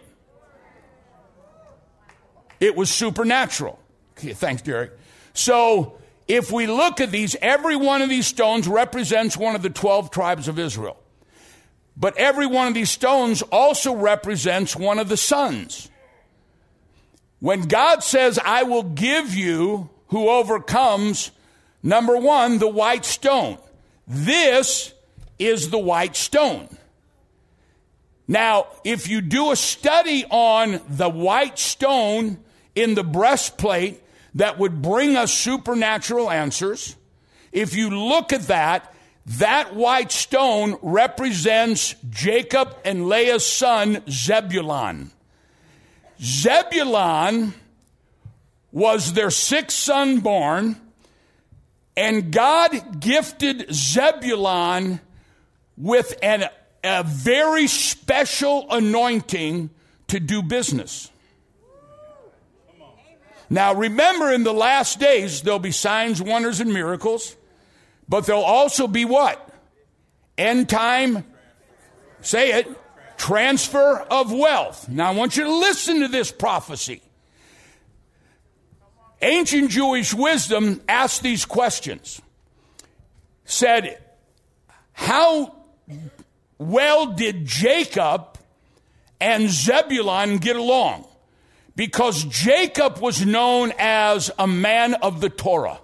[2.61, 3.81] It was supernatural.
[4.19, 4.93] Okay, thanks, Derek.
[5.33, 5.97] So,
[6.29, 10.11] if we look at these, every one of these stones represents one of the 12
[10.11, 10.97] tribes of Israel.
[11.97, 15.91] But every one of these stones also represents one of the sons.
[17.41, 21.31] When God says, I will give you who overcomes,
[21.83, 23.59] number one, the white stone.
[24.07, 24.93] This
[25.39, 26.69] is the white stone.
[28.29, 32.39] Now, if you do a study on the white stone
[32.75, 34.01] in the breastplate
[34.37, 36.95] that would bring us supernatural answers,
[37.51, 38.95] if you look at that,
[39.27, 45.11] that white stone represents Jacob and Leah's son, Zebulon.
[46.23, 47.55] Zebulon
[48.73, 50.77] was their sixth son born,
[51.97, 55.01] and God gifted Zebulon
[55.77, 56.45] with an,
[56.85, 59.71] a very special anointing
[60.09, 61.11] to do business.
[63.49, 67.35] Now, remember, in the last days, there'll be signs, wonders, and miracles,
[68.09, 69.49] but there'll also be what?
[70.39, 71.25] End time,
[72.21, 72.69] say it,
[73.21, 74.89] transfer of wealth.
[74.89, 77.03] Now, I want you to listen to this prophecy.
[79.21, 82.23] Ancient Jewish wisdom asked these questions.
[83.45, 84.03] Said,
[84.93, 85.55] How
[86.57, 88.39] well did Jacob
[89.21, 91.07] and Zebulun get along?
[91.77, 95.81] Because Jacob was known as a man of the Torah,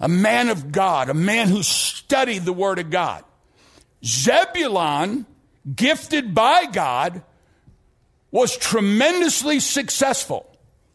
[0.00, 3.24] a man of God, a man who studied the Word of God.
[4.02, 5.26] Zebulun
[5.72, 7.22] gifted by God,
[8.30, 10.50] was tremendously successful.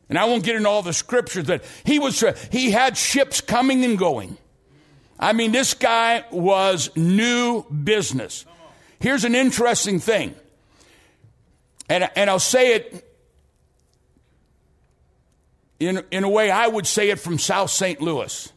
[0.10, 3.86] And I won't get into all the scriptures that he was, he had ships coming
[3.86, 4.38] and going.
[5.20, 8.46] I mean, this guy was new business.
[9.00, 10.36] Here's an interesting thing.
[11.88, 13.06] And, and I'll say it
[15.80, 18.02] in, in a way I would say it from South St.
[18.02, 18.52] Louis.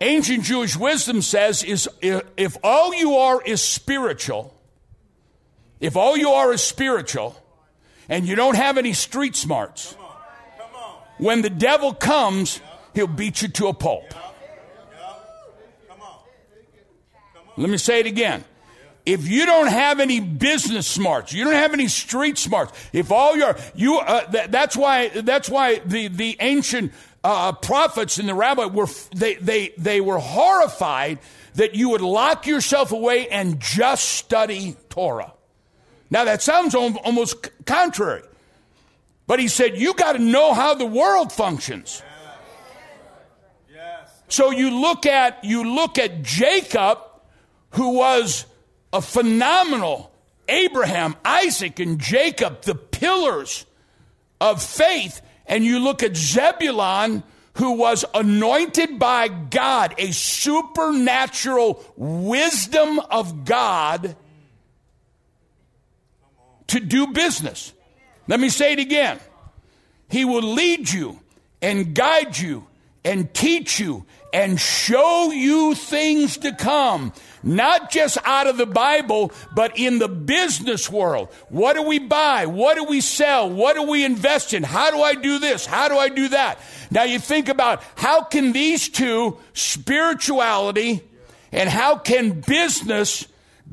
[0.00, 4.53] Ancient Jewish wisdom says is if all you are is spiritual,
[5.84, 7.36] if all you are is spiritual
[8.08, 9.94] and you don't have any street smarts,
[11.18, 12.62] when the devil comes,
[12.94, 14.14] he'll beat you to a pulp.
[17.58, 18.44] Let me say it again.
[19.04, 22.72] If you don't have any business smarts, you don't have any street smarts.
[22.94, 28.16] If all your you uh, th- that's why that's why the the ancient uh, prophets
[28.16, 31.18] and the rabbi were they they they were horrified
[31.56, 35.33] that you would lock yourself away and just study Torah.
[36.10, 38.22] Now, that sounds almost contrary.
[39.26, 42.02] But he said, You got to know how the world functions.
[44.28, 46.98] So you look at you look at Jacob,
[47.70, 48.46] who was
[48.92, 50.10] a phenomenal
[50.48, 53.66] Abraham, Isaac, and Jacob, the pillars
[54.40, 57.22] of faith, and you look at Zebulon,
[57.54, 64.16] who was anointed by God, a supernatural wisdom of God
[66.68, 67.72] to do business.
[68.26, 69.18] Let me say it again.
[70.08, 71.20] He will lead you
[71.60, 72.66] and guide you
[73.04, 77.12] and teach you and show you things to come,
[77.44, 81.28] not just out of the Bible, but in the business world.
[81.50, 82.46] What do we buy?
[82.46, 83.48] What do we sell?
[83.48, 84.64] What do we invest in?
[84.64, 85.64] How do I do this?
[85.66, 86.58] How do I do that?
[86.90, 91.02] Now you think about how can these two, spirituality
[91.52, 93.28] and how can business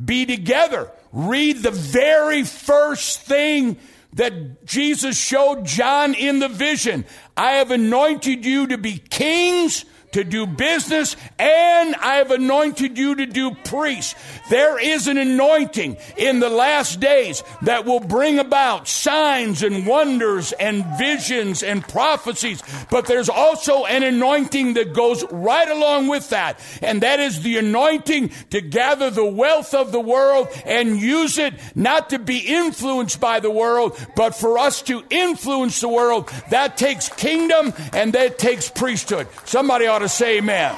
[0.06, 0.92] be together?
[1.12, 3.78] Read the very first thing
[4.14, 7.06] that Jesus showed John in the vision.
[7.36, 13.16] I have anointed you to be kings to do business, and I have anointed you
[13.16, 14.16] to do priest.
[14.50, 20.52] There is an anointing in the last days that will bring about signs and wonders
[20.54, 26.60] and visions and prophecies, but there's also an anointing that goes right along with that,
[26.82, 31.54] and that is the anointing to gather the wealth of the world and use it
[31.76, 36.30] not to be influenced by the world, but for us to influence the world.
[36.50, 39.28] That takes kingdom and that takes priesthood.
[39.46, 40.76] Somebody ought to say amen.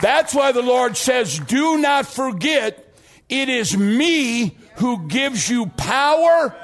[0.00, 2.94] That's why the Lord says, Do not forget,
[3.28, 6.56] it is me who gives you power.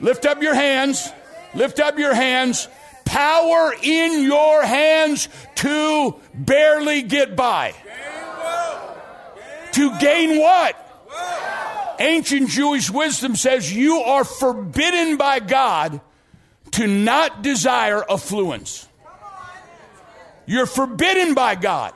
[0.00, 1.08] Lift up your hands.
[1.54, 2.68] Lift up your hands.
[3.04, 7.74] Power in your hands to barely get by.
[9.72, 10.80] To gain what?
[11.98, 16.00] Ancient Jewish wisdom says you are forbidden by God
[16.72, 18.88] to not desire affluence.
[20.46, 21.94] You're forbidden by God.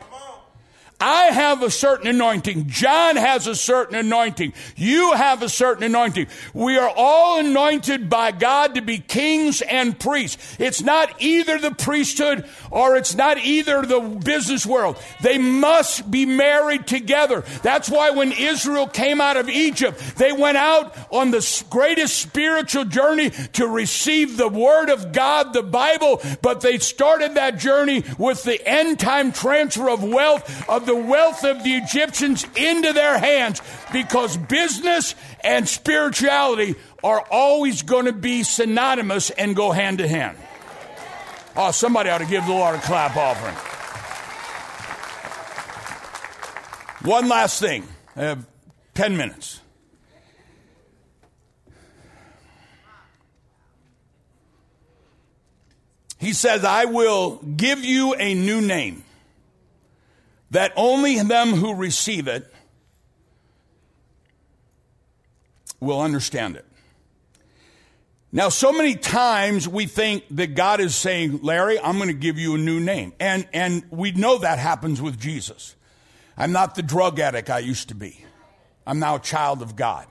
[1.01, 2.67] I have a certain anointing.
[2.67, 4.53] John has a certain anointing.
[4.75, 6.27] You have a certain anointing.
[6.53, 10.57] We are all anointed by God to be kings and priests.
[10.59, 14.99] It's not either the priesthood or it's not either the business world.
[15.23, 17.45] They must be married together.
[17.63, 22.85] That's why when Israel came out of Egypt, they went out on the greatest spiritual
[22.85, 28.43] journey to receive the Word of God, the Bible, but they started that journey with
[28.43, 33.61] the end time transfer of wealth of the wealth of the Egyptians into their hands
[33.93, 35.15] because business
[35.45, 36.75] and spirituality
[37.05, 40.37] are always going to be synonymous and go hand to hand.
[41.55, 43.55] Oh, somebody ought to give the Lord a clap offering.
[47.09, 47.87] One last thing.
[48.17, 48.47] I have
[48.95, 49.61] 10 minutes.
[56.19, 59.05] He says, I will give you a new name
[60.51, 62.53] that only them who receive it
[65.81, 66.65] will understand it.
[68.31, 72.39] Now, so many times we think that God is saying, Larry, I'm going to give
[72.39, 73.15] you a new name.
[73.19, 75.75] And, and we know that happens with Jesus.
[76.37, 78.23] I'm not the drug addict I used to be.
[78.87, 80.07] I'm now a child of God.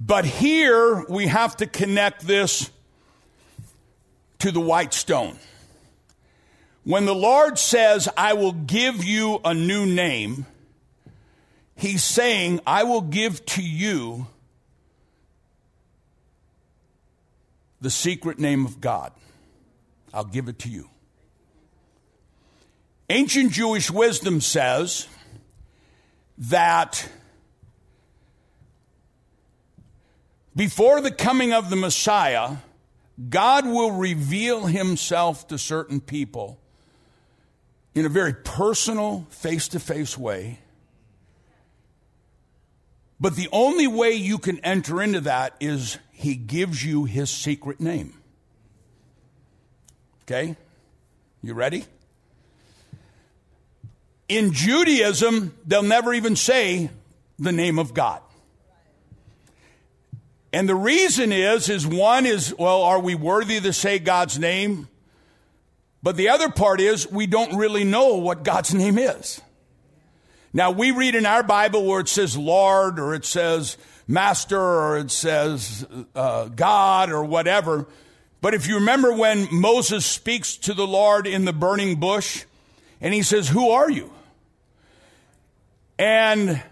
[0.00, 2.70] But here we have to connect this
[4.38, 5.36] to the white stone.
[6.84, 10.46] When the Lord says, I will give you a new name,
[11.76, 14.26] He's saying, I will give to you
[17.80, 19.12] the secret name of God.
[20.12, 20.90] I'll give it to you.
[23.08, 25.08] Ancient Jewish wisdom says
[26.36, 27.08] that
[30.54, 32.56] before the coming of the Messiah,
[33.28, 36.59] God will reveal himself to certain people
[37.94, 40.58] in a very personal, face to face way.
[43.18, 47.80] But the only way you can enter into that is he gives you his secret
[47.80, 48.14] name.
[50.22, 50.56] Okay?
[51.42, 51.84] You ready?
[54.28, 56.90] In Judaism, they'll never even say
[57.38, 58.22] the name of God.
[60.52, 64.88] And the reason is, is one is, well, are we worthy to say God's name?
[66.02, 69.40] But the other part is we don't really know what God's name is.
[70.52, 73.76] Now we read in our Bible where it says Lord or it says
[74.08, 77.86] Master or it says uh, God or whatever.
[78.40, 82.44] But if you remember when Moses speaks to the Lord in the burning bush
[83.00, 84.10] and he says, Who are you?
[85.98, 86.62] And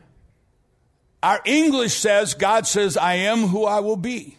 [1.23, 4.39] our English says, God says, I am who I will be.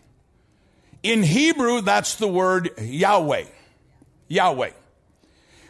[1.04, 3.46] In Hebrew, that's the word Yahweh.
[4.28, 4.72] Yahweh.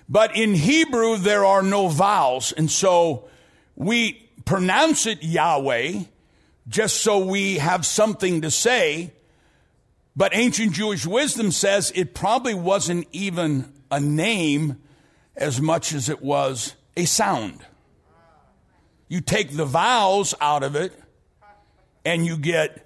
[0.10, 2.52] But in Hebrew, there are no vowels.
[2.52, 3.30] And so
[3.76, 6.02] we pronounce it Yahweh
[6.68, 9.14] just so we have something to say.
[10.16, 14.82] But ancient Jewish wisdom says it probably wasn't even a name
[15.36, 17.60] as much as it was a sound.
[19.08, 20.94] You take the vowels out of it
[22.04, 22.86] and you get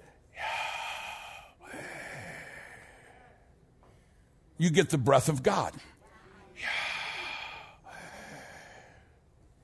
[4.56, 5.74] you get the breath of God.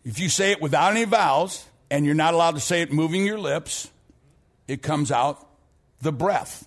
[0.05, 3.26] If you say it without any vowels, and you're not allowed to say it moving
[3.26, 3.90] your lips,
[4.68, 5.46] it comes out
[6.01, 6.66] the breath.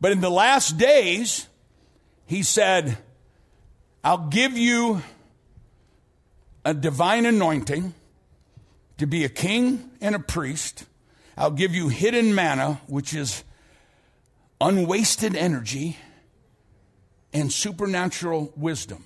[0.00, 1.46] But in the last days,
[2.26, 2.98] he said,
[4.04, 5.02] I'll give you
[6.64, 7.94] a divine anointing
[8.98, 10.84] to be a king and a priest.
[11.36, 13.42] I'll give you hidden manna, which is
[14.60, 15.96] unwasted energy
[17.32, 19.05] and supernatural wisdom.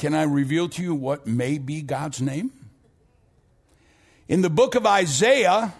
[0.00, 2.52] Can I reveal to you what may be God's name?
[4.28, 5.74] In the book of Isaiah,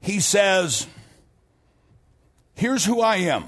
[0.00, 0.88] he says,
[2.56, 3.44] Here's who I am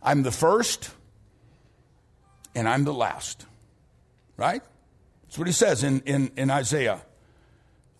[0.00, 0.92] I'm the first
[2.54, 3.44] and I'm the last.
[4.36, 4.62] Right?
[5.24, 7.02] That's what he says in, in, in Isaiah.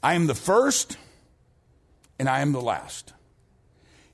[0.04, 0.96] I am the first
[2.16, 3.12] and I am the last.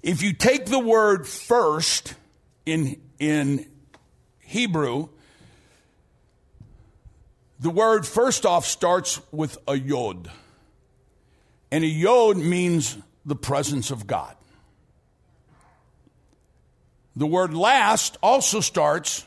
[0.02, 2.14] If you take the word first
[2.64, 3.66] in, in
[4.48, 5.10] Hebrew,
[7.60, 10.30] the word first off starts with a yod.
[11.70, 12.96] And a yod means
[13.26, 14.34] the presence of God.
[17.14, 19.26] The word last also starts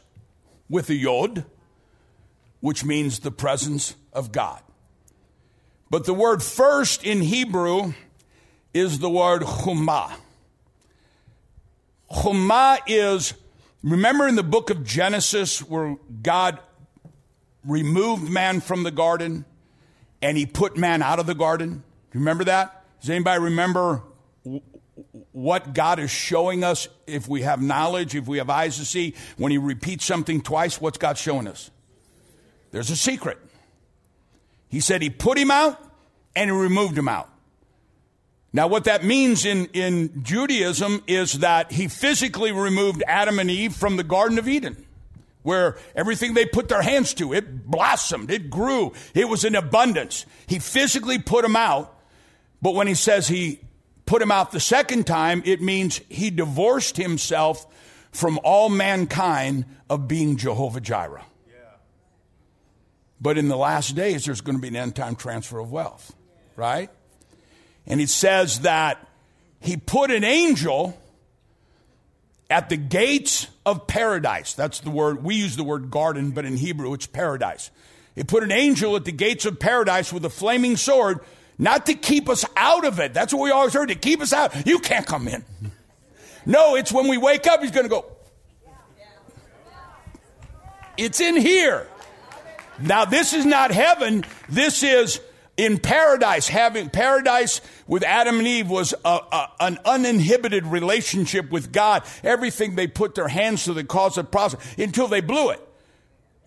[0.68, 1.46] with a yod,
[2.60, 4.64] which means the presence of God.
[5.92, 7.94] But the word first in Hebrew
[8.74, 10.14] is the word chumah.
[12.12, 13.36] Chumah is,
[13.84, 16.60] remember in the book of Genesis where God
[17.66, 19.46] removed man from the garden
[20.22, 21.70] and he put man out of the garden?
[22.12, 22.84] Do you remember that?
[23.02, 24.04] Does anybody remember
[25.32, 29.16] what God is showing us if we have knowledge, if we have eyes to see?
[29.38, 31.72] When he repeats something twice, what's God showing us?
[32.72, 33.40] There's a secret.
[34.70, 35.82] He said he put him out
[36.36, 37.31] and he removed him out.
[38.54, 43.74] Now, what that means in, in Judaism is that he physically removed Adam and Eve
[43.74, 44.86] from the Garden of Eden,
[45.44, 50.26] where everything they put their hands to, it blossomed, it grew, it was in abundance.
[50.48, 51.98] He physically put them out,
[52.62, 53.62] but when he says he
[54.06, 57.66] put him out the second time, it means he divorced himself
[58.12, 61.24] from all mankind of being Jehovah Jireh.
[63.22, 66.14] But in the last days, there's going to be an end time transfer of wealth,
[66.56, 66.90] right?
[67.88, 69.08] And it says that
[69.60, 70.98] he put an angel
[72.50, 74.54] at the gates of paradise.
[74.54, 77.72] That's the word, we use the word garden, but in Hebrew it's paradise.
[78.16, 81.20] He put an angel at the gates of paradise with a flaming sword,
[81.58, 83.14] not to keep us out of it.
[83.14, 84.68] That's what we always heard, to keep us out.
[84.68, 85.46] You can't come in.
[86.46, 88.06] No, it's when we wake up, he's going to go.
[90.98, 91.88] It's in here.
[92.80, 94.26] Now, this is not heaven.
[94.50, 95.22] This is
[95.62, 96.48] in paradise.
[96.48, 102.04] Having paradise with Adam and Eve was a, a, an uninhibited relationship with God.
[102.24, 105.62] Everything they put their hands to, the cause of process until they blew it.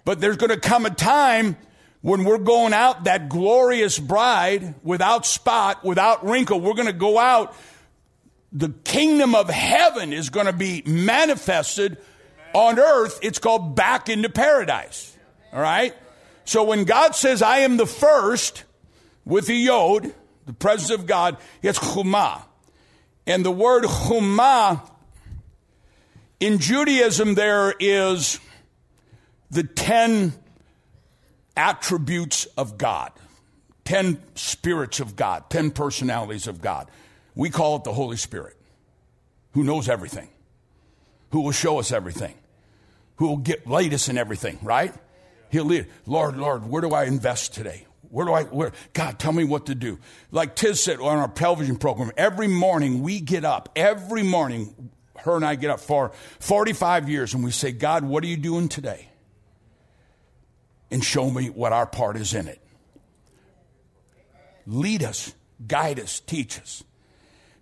[0.05, 1.57] But there's going to come a time
[2.01, 6.61] when we're going out, that glorious bride, without spot, without wrinkle.
[6.61, 7.55] We're going to go out.
[8.53, 11.99] The kingdom of heaven is going to be manifested
[12.53, 13.21] on earth.
[13.23, 15.17] It's called back into paradise.
[15.53, 15.95] All right?
[16.45, 18.65] So when God says, I am the first,
[19.25, 20.13] with the yod,
[20.47, 22.43] the presence of God, it's chumah.
[23.27, 24.91] And the word chumah,
[26.41, 28.39] in Judaism, there is
[29.51, 30.35] the ten
[31.57, 33.13] attributes of God,
[33.85, 36.91] ten spirits of God, ten personalities of God.
[37.35, 38.57] We call it the Holy Spirit,
[39.53, 40.29] who knows everything,
[41.31, 42.35] who will show us everything,
[43.17, 44.93] who will get lead us in everything, right?
[45.51, 45.87] He'll lead.
[46.05, 47.87] Lord, Lord, where do I invest today?
[48.15, 49.99] Where do I, where, God, tell me what to do.
[50.31, 55.35] Like Tiz said on our television program, every morning we get up, every morning, her
[55.35, 58.69] and I get up for 45 years and we say, God, what are you doing
[58.69, 59.09] today?
[60.93, 62.61] And show me what our part is in it.
[64.65, 65.35] Lead us,
[65.67, 66.85] guide us, teach us.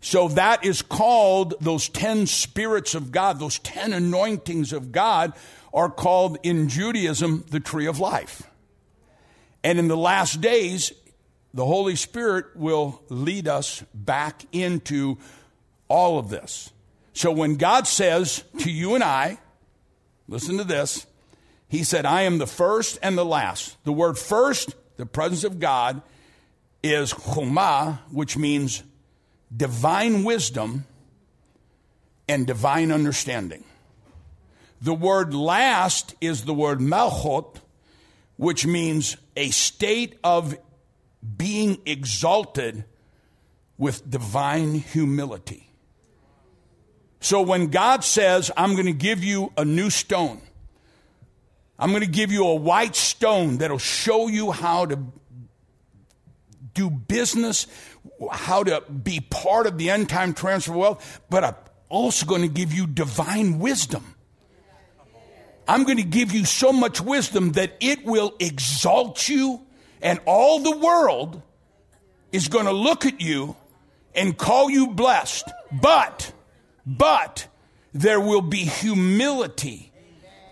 [0.02, 5.32] So that is called those 10 spirits of God, those 10 anointings of God
[5.72, 8.42] are called in Judaism the tree of life.
[9.64, 10.92] And in the last days,
[11.54, 15.18] the Holy Spirit will lead us back into
[15.88, 16.70] all of this.
[17.12, 19.38] So when God says to you and I,
[20.28, 21.06] listen to this,
[21.68, 23.76] He said, I am the first and the last.
[23.84, 26.02] The word first, the presence of God,
[26.82, 28.82] is chumah, which means
[29.54, 30.86] divine wisdom
[32.28, 33.64] and divine understanding.
[34.80, 37.56] The word last is the word malchut,
[38.36, 40.56] which means a state of
[41.36, 42.84] being exalted
[43.78, 45.68] with divine humility.
[47.20, 50.40] So when God says, I'm going to give you a new stone,
[51.78, 54.98] I'm going to give you a white stone that'll show you how to
[56.74, 57.66] do business,
[58.30, 61.54] how to be part of the end time transfer of wealth, but I'm
[61.88, 64.11] also going to give you divine wisdom.
[65.68, 69.62] I'm going to give you so much wisdom that it will exalt you,
[70.00, 71.42] and all the world
[72.32, 73.56] is going to look at you
[74.14, 75.48] and call you blessed.
[75.70, 76.32] But,
[76.84, 77.46] but,
[77.92, 79.92] there will be humility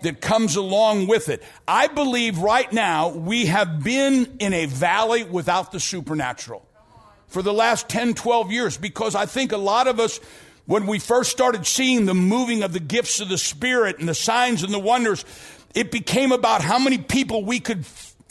[0.01, 1.43] that comes along with it.
[1.67, 6.65] I believe right now we have been in a valley without the supernatural
[7.27, 10.19] for the last 10, 12 years because I think a lot of us,
[10.65, 14.15] when we first started seeing the moving of the gifts of the Spirit and the
[14.15, 15.25] signs and the wonders,
[15.73, 17.85] it became about how many people we could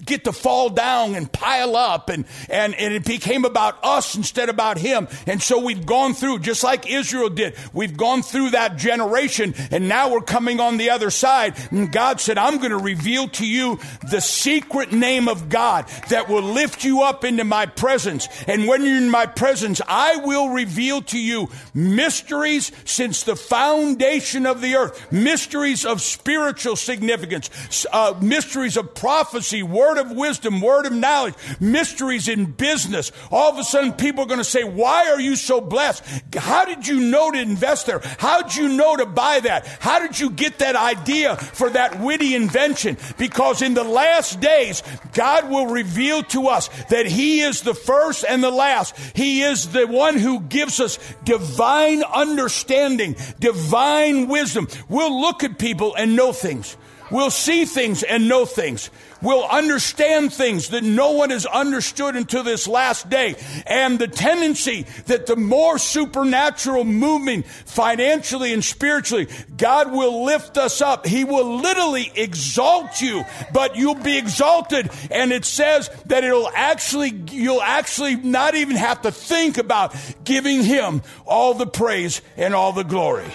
[0.05, 4.49] get to fall down and pile up and, and, and it became about us instead
[4.49, 5.09] about him.
[5.27, 9.89] And so we've gone through, just like Israel did, we've gone through that generation and
[9.89, 11.55] now we're coming on the other side.
[11.71, 13.79] And God said, I'm going to reveal to you
[14.11, 18.29] the secret name of God that will lift you up into my presence.
[18.47, 24.47] And when you're in my presence, I will reveal to you mysteries since the foundation
[24.47, 27.51] of the earth, mysteries of spiritual significance,
[27.93, 33.11] uh, mysteries of prophecy, word word of wisdom, word of knowledge, mysteries in business.
[33.31, 36.05] All of a sudden, people are going to say, Why are you so blessed?
[36.37, 38.01] How did you know to invest there?
[38.19, 39.67] How did you know to buy that?
[39.81, 42.99] How did you get that idea for that witty invention?
[43.19, 48.25] Because in the last days, God will reveal to us that He is the first
[48.29, 48.97] and the last.
[49.17, 54.69] He is the one who gives us divine understanding, divine wisdom.
[54.89, 56.77] We'll look at people and know things.
[57.11, 58.89] We'll see things and know things
[59.23, 63.37] will understand things that no one has understood until this last day.
[63.67, 70.81] And the tendency that the more supernatural moving financially and spiritually, God will lift us
[70.81, 71.07] up.
[71.07, 74.91] He will literally exalt you, but you'll be exalted.
[75.11, 79.95] And it says that it'll actually, you'll actually not even have to think about
[80.25, 83.31] giving Him all the praise and all the glory.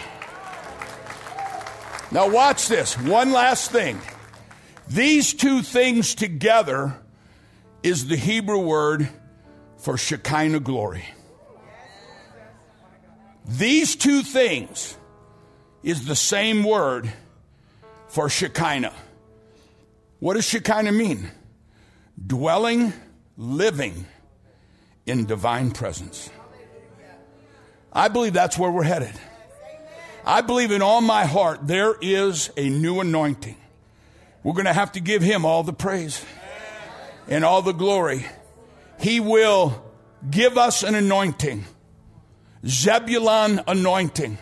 [2.11, 2.97] Now, watch this.
[2.99, 3.99] One last thing.
[4.87, 6.95] These two things together
[7.81, 9.09] is the Hebrew word
[9.77, 11.05] for Shekinah glory.
[13.47, 14.97] These two things
[15.83, 17.11] is the same word
[18.07, 18.93] for Shekinah.
[20.19, 21.29] What does Shekinah mean?
[22.25, 22.93] Dwelling,
[23.37, 24.05] living
[25.05, 26.29] in divine presence.
[27.91, 29.13] I believe that's where we're headed.
[30.25, 33.57] I believe in all my heart there is a new anointing
[34.45, 36.23] we're going to have to give him all the praise
[37.27, 38.23] and all the glory.
[38.99, 39.83] He will
[40.29, 41.65] give us an anointing,
[42.63, 44.37] Zebulon anointing,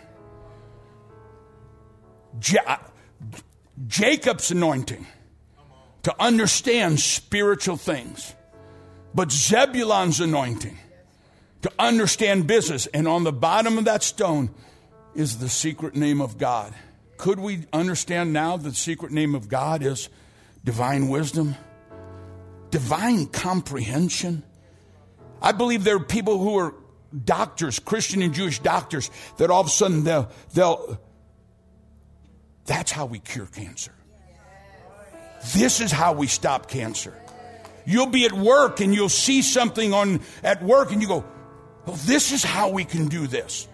[2.44, 2.80] ja-
[3.88, 5.08] Jacob's anointing
[6.04, 8.34] to understand spiritual things,
[9.16, 10.78] but Zebulon's anointing
[11.62, 12.88] to understand business.
[12.88, 14.50] And on the bottom of that stone
[15.16, 16.74] is the secret name of God.
[17.24, 20.10] Could we understand now the secret name of God is
[20.66, 21.56] divine wisdom,
[22.70, 24.44] divine comprehension?
[25.42, 26.76] I believe there are people who are
[27.24, 31.00] doctors, Christian and Jewish doctors, that all of a sudden they'll, they'll
[32.66, 33.94] that's how we cure cancer.
[35.56, 37.14] This is how we stop cancer.
[37.86, 41.24] You'll be at work and you'll see something on at work and you go,
[41.86, 43.70] well, this is how we can do this.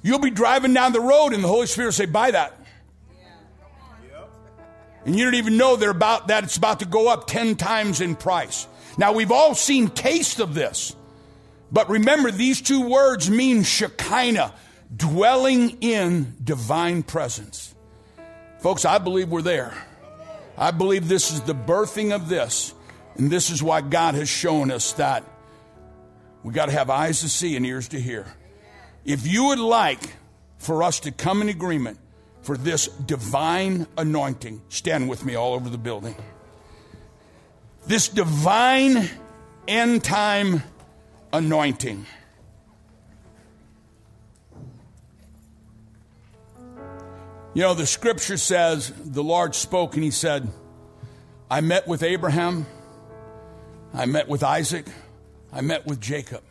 [0.00, 2.60] You'll be driving down the road and the Holy Spirit will say, buy that.
[5.04, 8.00] And you don't even know they're about that it's about to go up 10 times
[8.00, 8.66] in price.
[8.96, 10.94] Now we've all seen taste of this.
[11.70, 14.52] But remember these two words mean Shekinah,
[14.94, 17.74] dwelling in divine presence.
[18.60, 19.74] Folks, I believe we're there.
[20.56, 22.74] I believe this is the birthing of this.
[23.16, 25.24] And this is why God has shown us that
[26.42, 28.26] we got to have eyes to see and ears to hear.
[29.04, 30.00] If you would like
[30.58, 31.98] for us to come in agreement
[32.42, 34.62] for this divine anointing.
[34.68, 36.16] Stand with me all over the building.
[37.86, 39.08] This divine
[39.66, 40.62] end time
[41.32, 42.06] anointing.
[47.54, 50.48] You know, the scripture says the Lord spoke and he said,
[51.50, 52.66] I met with Abraham,
[53.92, 54.86] I met with Isaac,
[55.52, 56.42] I met with Jacob,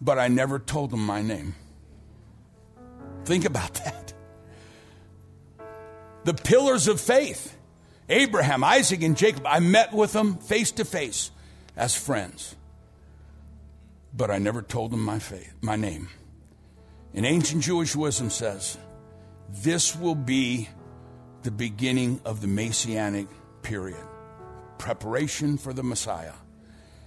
[0.00, 1.54] but I never told them my name.
[3.24, 4.03] Think about that
[6.24, 7.56] the pillars of faith
[8.08, 9.46] Abraham, Isaac, and Jacob.
[9.46, 11.30] I met with them face to face
[11.76, 12.54] as friends,
[14.14, 16.08] but I never told them my, faith, my name.
[17.14, 18.76] And ancient Jewish wisdom says
[19.48, 20.68] this will be
[21.42, 23.28] the beginning of the Messianic
[23.62, 24.04] period.
[24.78, 26.34] Preparation for the Messiah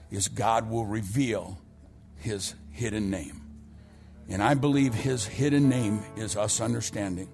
[0.10, 1.60] is God will reveal
[2.16, 3.44] his hidden name.
[4.30, 7.30] And I believe his hidden name is us understanding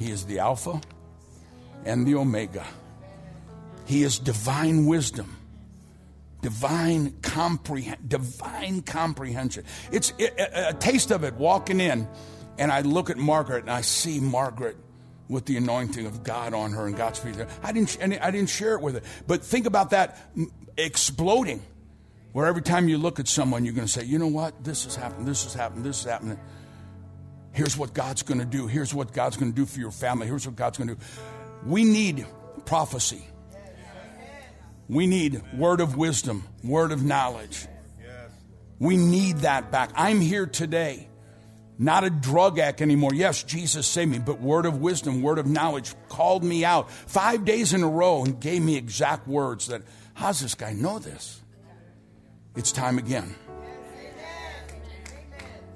[0.00, 0.80] he is the Alpha
[1.84, 2.64] and the Omega.
[3.84, 5.36] He is divine wisdom,
[6.40, 9.64] divine divine comprehension.
[9.92, 12.08] It's a, a taste of it walking in,
[12.58, 14.78] and I look at Margaret and I see Margaret
[15.28, 17.36] with the anointing of God on her and God's feet.
[17.62, 20.18] I didn't, I didn't share it with her, but think about that
[20.78, 21.62] exploding,
[22.32, 24.84] where every time you look at someone, you're going to say, you know what, this
[24.84, 26.40] has happened, this has happened, this is happening.
[27.52, 28.66] Here's what God's going to do.
[28.66, 30.26] Here's what God's going to do for your family.
[30.26, 31.00] Here's what God's going to do.
[31.66, 32.26] We need
[32.64, 33.26] prophecy.
[34.88, 37.66] We need word of wisdom, word of knowledge.
[38.78, 39.90] We need that back.
[39.94, 41.08] I'm here today,
[41.78, 43.12] not a drug addict anymore.
[43.14, 47.44] Yes, Jesus saved me, but word of wisdom, word of knowledge called me out five
[47.44, 49.82] days in a row and gave me exact words that,
[50.14, 51.40] how's this guy know this?
[52.56, 53.34] It's time again.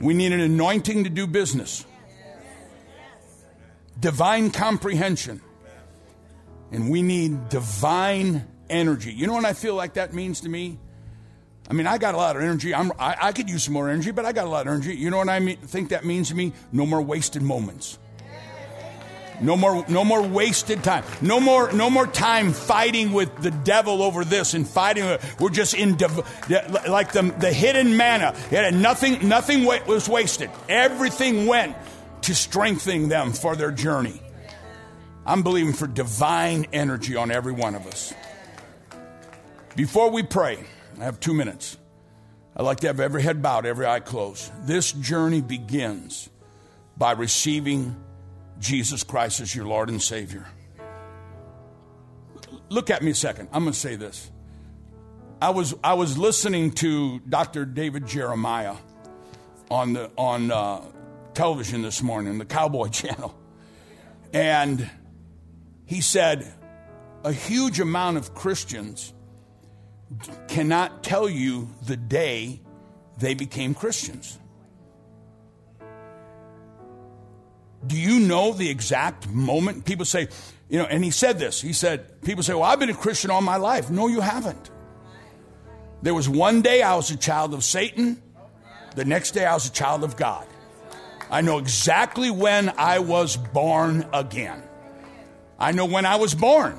[0.01, 1.85] We need an anointing to do business,
[3.99, 5.41] divine comprehension,
[6.73, 9.13] and we need divine energy.
[9.13, 10.79] You know what I feel like that means to me?
[11.69, 12.75] I mean, I got a lot of energy.
[12.75, 14.95] I'm, I, I could use some more energy, but I got a lot of energy.
[14.95, 16.53] You know what I mean, think that means to me?
[16.73, 17.99] No more wasted moments.
[19.41, 21.05] No more, no more wasted time.
[21.21, 25.19] No more, no more time fighting with the devil over this and fighting.
[25.41, 25.97] We're just in
[26.89, 28.35] like the, the hidden manna.
[28.73, 30.51] nothing, nothing was wasted.
[30.69, 31.77] Everything went
[32.23, 34.21] to strengthening them for their journey.
[35.27, 38.13] I'm believing for divine energy on every one of us.
[39.77, 40.59] Before we pray,
[41.01, 41.77] I have two minutes.
[42.57, 44.53] I'd like to have every head bowed, every eye closed.
[44.67, 46.29] This journey begins
[46.97, 47.97] by receiving
[48.65, 50.47] Jesus Christ as your Lord and Savior.
[52.71, 53.51] Look at me a second.
[53.53, 54.31] I'm going to say this.
[55.41, 57.67] I was, I was listening to Dr.
[57.67, 58.77] David Jeremiah
[59.71, 60.81] on, the, on uh,
[61.35, 63.39] television this morning, the Cowboy Channel.
[64.33, 64.91] And
[65.85, 66.51] he said,
[67.23, 69.13] a huge amount of Christians
[70.49, 72.63] cannot tell you the day
[73.19, 74.39] they became Christians.
[77.87, 79.85] Do you know the exact moment?
[79.85, 80.29] People say,
[80.69, 81.61] you know, and he said this.
[81.61, 83.91] He said, people say, well, I've been a Christian all my life.
[83.91, 84.71] No, you haven't.
[86.03, 88.23] There was one day I was a child of Satan,
[88.95, 90.47] the next day I was a child of God.
[91.31, 94.63] I know exactly when I was born again.
[95.59, 96.79] I know when I was born.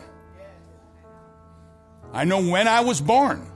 [2.14, 3.52] I know when I was born.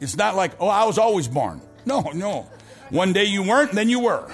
[0.00, 1.62] It's not like, oh, I was always born.
[1.84, 2.50] No, no.
[2.90, 4.30] One day you weren't, then you were.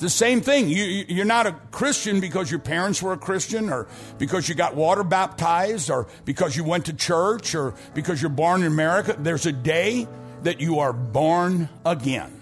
[0.00, 0.70] The same thing.
[0.70, 3.86] You, you're not a Christian because your parents were a Christian or
[4.16, 8.62] because you got water baptized or because you went to church or because you're born
[8.62, 9.14] in America.
[9.18, 10.08] There's a day
[10.42, 12.40] that you are born again,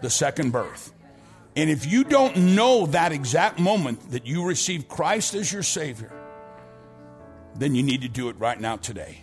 [0.00, 0.92] the second birth.
[1.54, 6.10] And if you don't know that exact moment that you receive Christ as your Savior,
[7.54, 9.18] then you need to do it right now today.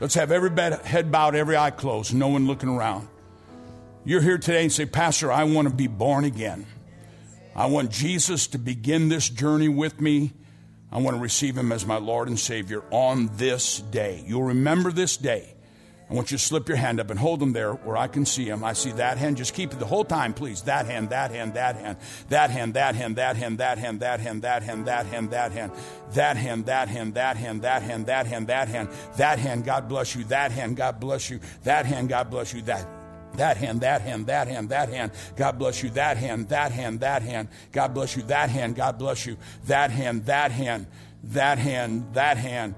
[0.00, 0.50] Let's have every
[0.82, 3.06] head bowed, every eye closed, no one looking around.
[4.02, 6.66] You're here today and say, Pastor, I want to be born again.
[7.54, 10.32] I want Jesus to begin this journey with me.
[10.90, 14.24] I want to receive him as my Lord and Savior on this day.
[14.26, 15.54] You'll remember this day.
[16.08, 18.24] I want you to slip your hand up and hold them there where I can
[18.24, 18.64] see them.
[18.64, 19.36] I see that hand.
[19.36, 20.62] Just keep it the whole time, please.
[20.62, 21.98] That hand, that hand, that hand,
[22.30, 25.52] that hand, that hand, that hand, that hand, that hand, that hand, that hand, that
[25.52, 25.70] hand,
[26.14, 28.88] that hand, that hand, that hand, that hand, that hand, that hand,
[29.18, 29.64] that hand.
[29.64, 30.24] God bless you.
[30.24, 31.38] That hand, God bless you.
[31.62, 32.62] That hand, God bless you.
[32.62, 32.99] That
[33.40, 35.12] that hand, that hand, that hand, that hand.
[35.34, 35.88] God bless you.
[35.90, 37.48] That hand, that hand, that hand.
[37.72, 38.22] God bless you.
[38.24, 39.38] That hand, God bless you.
[39.64, 40.86] That hand, that hand,
[41.24, 42.74] that hand, that hand.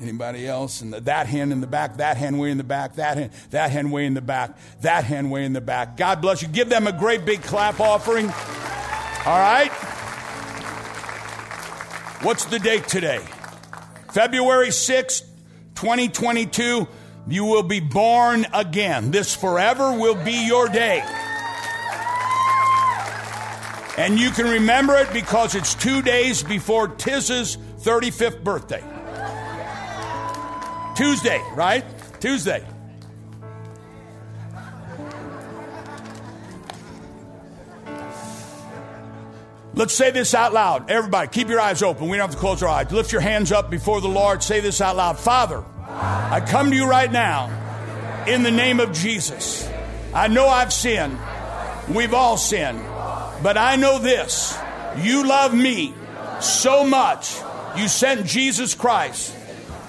[0.00, 0.80] Anybody else?
[0.80, 3.70] And that hand in the back, that hand way in the back, that hand, that
[3.70, 5.96] hand way in the back, that hand way in the back.
[5.96, 6.48] God bless you.
[6.48, 8.26] Give them a great big clap offering.
[8.26, 9.70] All right?
[12.22, 13.20] What's the date today?
[14.10, 15.22] February 6th,
[15.76, 16.88] 2022.
[17.28, 19.10] You will be born again.
[19.10, 21.02] This forever will be your day.
[23.96, 28.82] And you can remember it because it's two days before Tiz's 35th birthday.
[30.96, 31.84] Tuesday, right?
[32.20, 32.66] Tuesday.
[39.74, 40.90] Let's say this out loud.
[40.90, 42.08] Everybody, keep your eyes open.
[42.08, 42.92] We don't have to close our eyes.
[42.92, 44.42] Lift your hands up before the Lord.
[44.42, 45.18] Say this out loud.
[45.18, 45.64] Father,
[45.94, 49.68] I come to you right now in the name of Jesus.
[50.14, 51.18] I know I've sinned.
[51.88, 52.80] We've all sinned.
[53.42, 54.56] But I know this
[54.98, 55.94] you love me
[56.40, 57.36] so much,
[57.76, 59.34] you sent Jesus Christ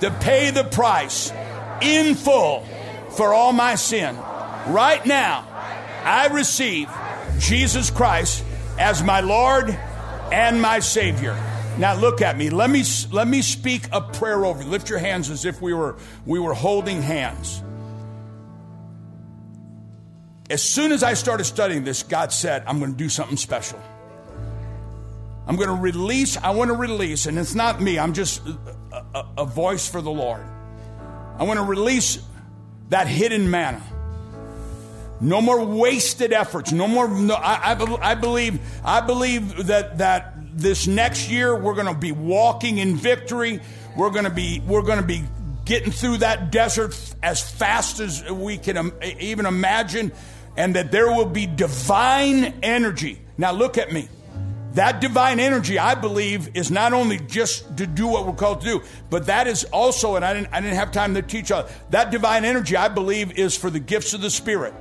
[0.01, 1.31] to pay the price
[1.81, 2.65] in full
[3.11, 4.15] for all my sin.
[4.67, 5.47] Right now,
[6.03, 6.89] I receive
[7.39, 8.43] Jesus Christ
[8.79, 9.69] as my Lord
[10.31, 11.37] and my Savior.
[11.77, 12.49] Now look at me.
[12.49, 14.69] Let me let me speak a prayer over you.
[14.69, 17.63] Lift your hands as if we were we were holding hands.
[20.49, 23.81] As soon as I started studying this, God said, I'm going to do something special.
[25.47, 29.05] I'm going to release, I want to release, and it's not me, I'm just a,
[29.15, 30.45] a, a voice for the Lord.
[31.39, 32.19] I want to release
[32.89, 33.81] that hidden manna.
[35.19, 36.71] No more wasted efforts.
[36.71, 37.07] No more.
[37.07, 38.59] No, I, I, I believe.
[38.83, 43.59] I believe that that this next year we're going to be walking in victory.
[43.97, 44.61] We're going to be.
[44.65, 45.23] We're going to be
[45.65, 50.11] getting through that desert as fast as we can even imagine,
[50.57, 53.21] and that there will be divine energy.
[53.37, 54.09] Now look at me.
[54.73, 58.65] That divine energy, I believe, is not only just to do what we're called to
[58.65, 58.81] do,
[59.11, 62.09] but that is also, and I didn't, I didn't have time to teach all that
[62.09, 64.73] divine energy, I believe, is for the gifts of the Spirit.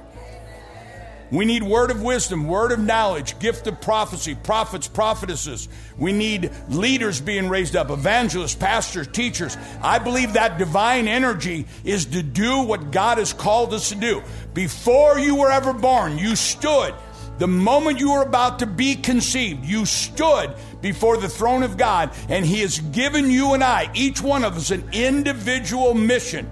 [1.33, 5.67] We need word of wisdom, word of knowledge, gift of prophecy, prophets, prophetesses.
[5.97, 9.57] We need leaders being raised up, evangelists, pastors, teachers.
[9.81, 14.23] I believe that divine energy is to do what God has called us to do.
[14.53, 16.95] Before you were ever born, you stood.
[17.39, 22.11] The moment you were about to be conceived, you stood before the throne of God,
[22.29, 26.51] and He has given you and I, each one of us, an individual mission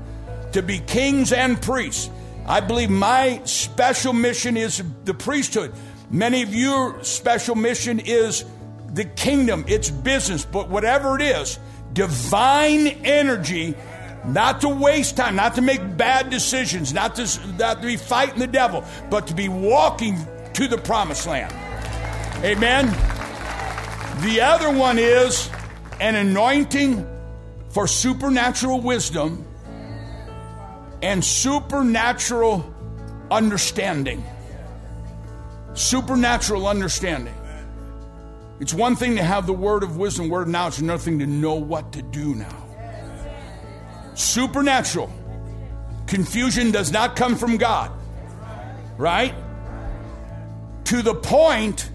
[0.53, 2.09] to be kings and priests.
[2.51, 5.73] I believe my special mission is the priesthood.
[6.11, 8.45] Many of your special mission is
[8.93, 11.61] the kingdom, it's business, but whatever it is,
[11.93, 13.77] divine energy,
[14.27, 18.41] not to waste time, not to make bad decisions, not to, not to be fighting
[18.41, 20.19] the devil, but to be walking
[20.55, 21.55] to the promised land.
[22.45, 22.89] Amen.
[24.23, 25.49] The other one is
[26.01, 27.07] an anointing
[27.69, 29.47] for supernatural wisdom
[31.03, 32.75] and supernatural
[33.31, 34.25] understanding.
[35.75, 37.35] Supernatural understanding.
[38.61, 41.27] It's one thing to have the word of wisdom, word of knowledge, another thing to
[41.27, 42.67] know what to do now.
[44.15, 45.11] Supernatural.
[46.07, 47.91] Confusion does not come from God,
[48.99, 49.35] right?
[50.85, 51.91] To the point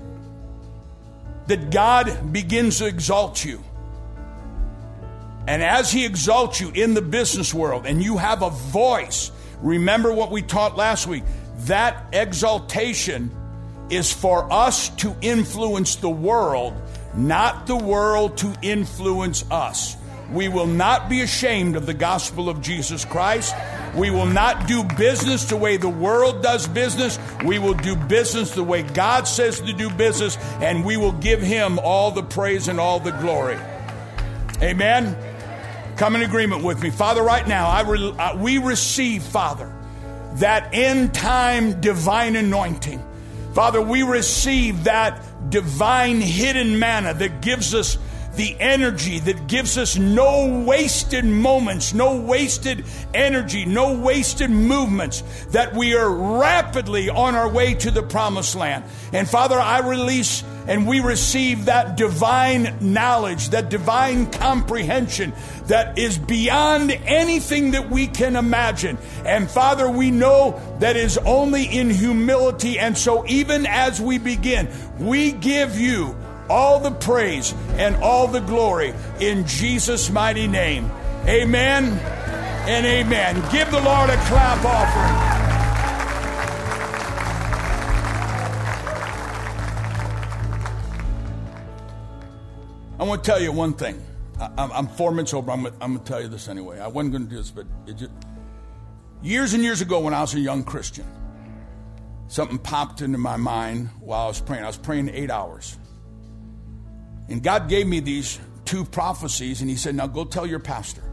[1.47, 3.61] that God begins to exalt you.
[5.47, 9.31] And as He exalts you in the business world and you have a voice,
[9.61, 11.23] remember what we taught last week.
[11.65, 13.31] That exaltation
[13.89, 16.73] is for us to influence the world,
[17.15, 19.95] not the world to influence us.
[20.31, 23.55] We will not be ashamed of the gospel of Jesus Christ.
[23.95, 27.19] We will not do business the way the world does business.
[27.45, 31.41] We will do business the way God says to do business, and we will give
[31.41, 33.57] Him all the praise and all the glory.
[34.61, 35.15] Amen.
[35.97, 36.89] Come in agreement with me.
[36.89, 39.73] Father, right now, I re- uh, we receive, Father,
[40.35, 43.01] that end time divine anointing.
[43.53, 47.97] Father, we receive that divine hidden manna that gives us
[48.35, 52.83] the energy that gives us no wasted moments, no wasted
[53.13, 55.21] energy, no wasted movements,
[55.51, 58.83] that we are rapidly on our way to the promised land.
[59.13, 65.33] And Father, I release and we receive that divine knowledge, that divine comprehension
[65.67, 68.97] that is beyond anything that we can imagine.
[69.25, 72.79] And Father, we know that is only in humility.
[72.79, 76.15] And so, even as we begin, we give you
[76.49, 80.91] all the praise and all the glory in Jesus' mighty name.
[81.27, 81.85] Amen
[82.67, 83.35] and amen.
[83.51, 85.44] Give the Lord a clap offering.
[92.97, 94.01] I want to tell you one thing.
[94.39, 95.51] I, am four minutes over.
[95.51, 96.79] I'm, I'm going to tell you this anyway.
[96.79, 98.11] I wasn't going to do this, but just,
[99.21, 101.05] years and years ago, when I was a young Christian,
[102.27, 104.63] something popped into my mind while I was praying.
[104.63, 105.77] I was praying eight hours.
[107.27, 111.03] And God gave me these two prophecies, and He said, Now go tell your pastor.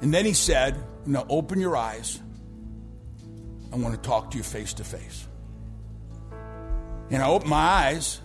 [0.00, 0.76] And then He said,
[1.06, 2.20] Now open your eyes.
[3.72, 5.26] I want to talk to you face to face.
[7.10, 8.20] And I opened my eyes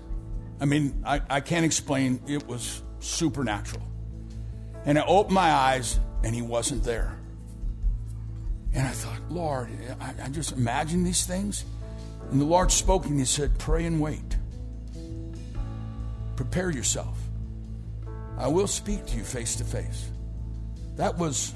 [0.61, 2.21] I mean, I, I can't explain.
[2.27, 3.81] It was supernatural.
[4.85, 7.17] And I opened my eyes, and he wasn't there.
[8.73, 11.65] And I thought, Lord, I, I just imagine these things.
[12.29, 14.37] And the Lord spoke and he said, Pray and wait.
[16.37, 17.19] Prepare yourself.
[18.37, 20.09] I will speak to you face to face.
[20.95, 21.53] That was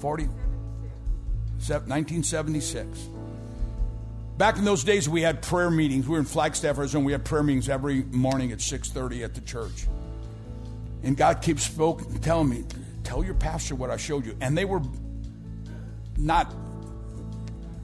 [0.00, 3.08] 40, 1976.
[4.40, 6.08] Back in those days, we had prayer meetings.
[6.08, 7.04] We were in Flagstaff, Arizona.
[7.04, 9.86] We had prayer meetings every morning at 6.30 at the church.
[11.02, 12.64] And God keeps spoke, telling me,
[13.04, 14.34] tell your pastor what I showed you.
[14.40, 14.80] And they were
[16.16, 16.54] not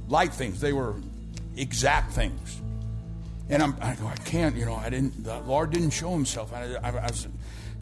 [0.09, 0.59] light things.
[0.59, 0.95] They were
[1.59, 2.63] exact things.
[3.51, 6.55] And I'm, I go, I can't, you know, I didn't, the Lord didn't show himself.
[6.55, 7.29] I, I, I was,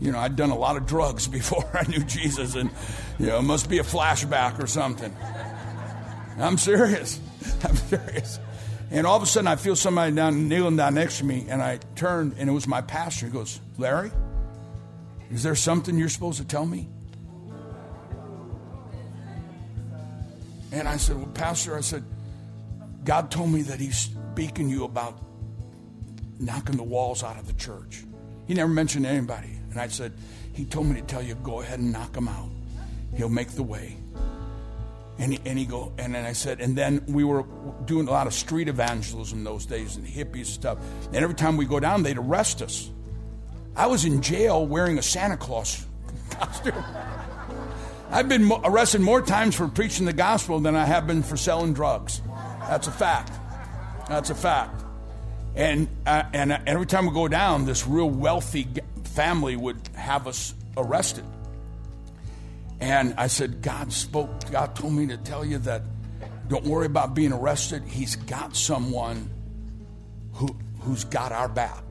[0.00, 2.70] you know, I'd done a lot of drugs before I knew Jesus, and,
[3.20, 5.14] you know, it must be a flashback or something.
[6.40, 7.20] I'm serious.
[7.62, 8.40] I'm serious.
[8.90, 11.62] And all of a sudden, I feel somebody down kneeling down next to me, and
[11.62, 13.26] I turned, and it was my pastor.
[13.26, 14.12] He goes, Larry,
[15.30, 16.88] is there something you're supposed to tell me?
[20.74, 22.04] And I said, Well, Pastor, I said,
[23.04, 25.18] God told me that He's speaking to you about
[26.40, 28.04] knocking the walls out of the church.
[28.46, 29.50] He never mentioned anybody.
[29.70, 30.12] And I said,
[30.52, 32.48] He told me to tell you, go ahead and knock them out.
[33.16, 33.96] He'll make the way.
[35.18, 37.44] And he, and he go, and then I said, and then we were
[37.84, 40.78] doing a lot of street evangelism those days and hippies and stuff.
[41.06, 42.90] And every time we go down, they'd arrest us.
[43.76, 45.86] I was in jail wearing a Santa Claus
[46.30, 46.84] costume.
[48.10, 51.74] I've been arrested more times for preaching the gospel than I have been for selling
[51.74, 52.20] drugs.
[52.60, 53.32] That's a fact.
[54.08, 54.82] That's a fact.
[55.56, 58.66] And, uh, and uh, every time we go down, this real wealthy
[59.04, 61.24] family would have us arrested.
[62.84, 65.80] And I said, God spoke, God told me to tell you that
[66.48, 67.82] don't worry about being arrested.
[67.86, 69.30] He's got someone
[70.34, 71.82] who, who's got our back.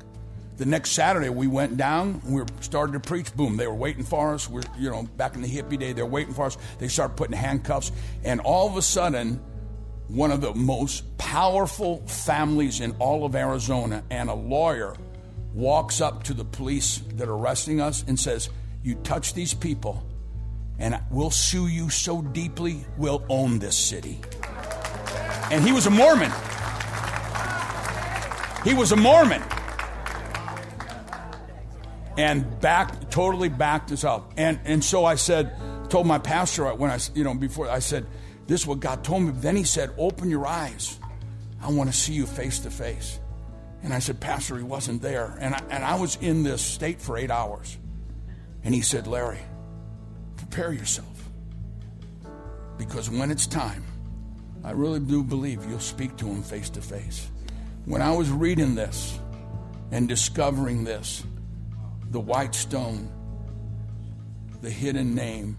[0.58, 2.22] The next Saturday, we went down.
[2.24, 3.36] We started to preach.
[3.36, 3.58] Boom!
[3.58, 4.48] They were waiting for us.
[4.48, 5.94] We're you know back in the hippie day.
[5.94, 6.60] They're waiting for us.
[6.78, 7.92] They start putting handcuffs,
[8.24, 9.42] and all of a sudden,
[10.10, 14.96] one of the most powerful families in all of Arizona and a lawyer
[15.56, 18.52] walks up to the police that are arresting us and says,
[18.84, 20.04] "You touch these people,
[20.80, 24.20] and we'll sue you so deeply we'll own this city."
[25.52, 26.32] And he was a Mormon.
[28.64, 29.42] He was a Mormon
[32.18, 34.34] and back totally backed us up.
[34.38, 35.56] And and so I said,
[35.90, 38.06] told my pastor when I you know before I said,
[38.48, 39.32] this is what God told me.
[39.36, 41.00] Then he said, open your eyes.
[41.62, 43.20] I want to see you face to face.
[43.84, 45.36] And I said, Pastor, he wasn't there.
[45.40, 47.78] And I, and I was in this state for eight hours.
[48.64, 49.40] And he said, Larry,
[50.38, 51.30] prepare yourself.
[52.78, 53.84] Because when it's time,
[54.64, 57.30] I really do believe you'll speak to him face to face.
[57.86, 59.20] When I was reading this
[59.92, 61.24] and discovering this,
[62.12, 63.12] the white stone,
[64.62, 65.58] the hidden name.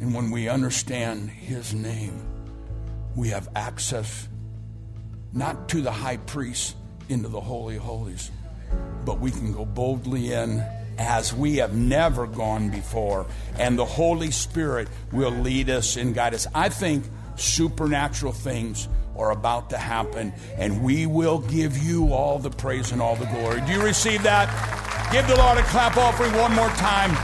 [0.00, 2.26] And when we understand his name,
[3.14, 4.28] we have access
[5.32, 6.76] not to the high priest
[7.08, 8.30] into the Holy Holies,
[9.04, 10.64] but we can go boldly in
[10.98, 13.26] as we have never gone before.
[13.58, 16.46] And the Holy Spirit will lead us and guide us.
[16.54, 17.04] I think
[17.36, 23.00] supernatural things are about to happen, and we will give you all the praise and
[23.00, 23.60] all the glory.
[23.62, 24.50] Do you receive that?
[25.12, 27.14] Give the Lord a clap offering one more time.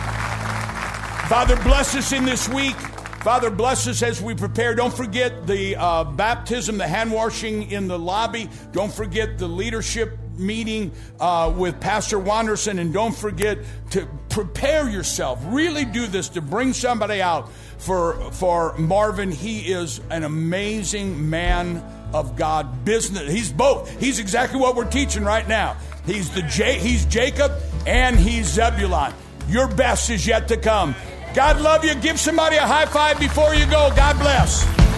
[1.29, 2.77] Father, bless us in this week.
[3.23, 4.75] Father, bless us as we prepare.
[4.75, 8.51] Don't forget the uh, baptism, the hand washing in the lobby.
[8.73, 12.78] Don't forget the leadership meeting uh, with Pastor Wanderson.
[12.78, 13.59] And don't forget
[13.91, 15.41] to prepare yourself.
[15.47, 19.30] Really do this to bring somebody out for, for Marvin.
[19.30, 21.78] He is an amazing man
[22.12, 22.85] of God.
[22.85, 23.30] Business.
[23.30, 23.91] He's both.
[24.01, 25.76] He's exactly what we're teaching right now.
[26.07, 27.53] He's the J- he's Jacob
[27.87, 29.14] and he's Zebulon.
[29.49, 30.95] Your best is yet to come.
[31.35, 31.95] God love you.
[31.97, 33.91] Give somebody a high five before you go.
[33.97, 34.91] God bless.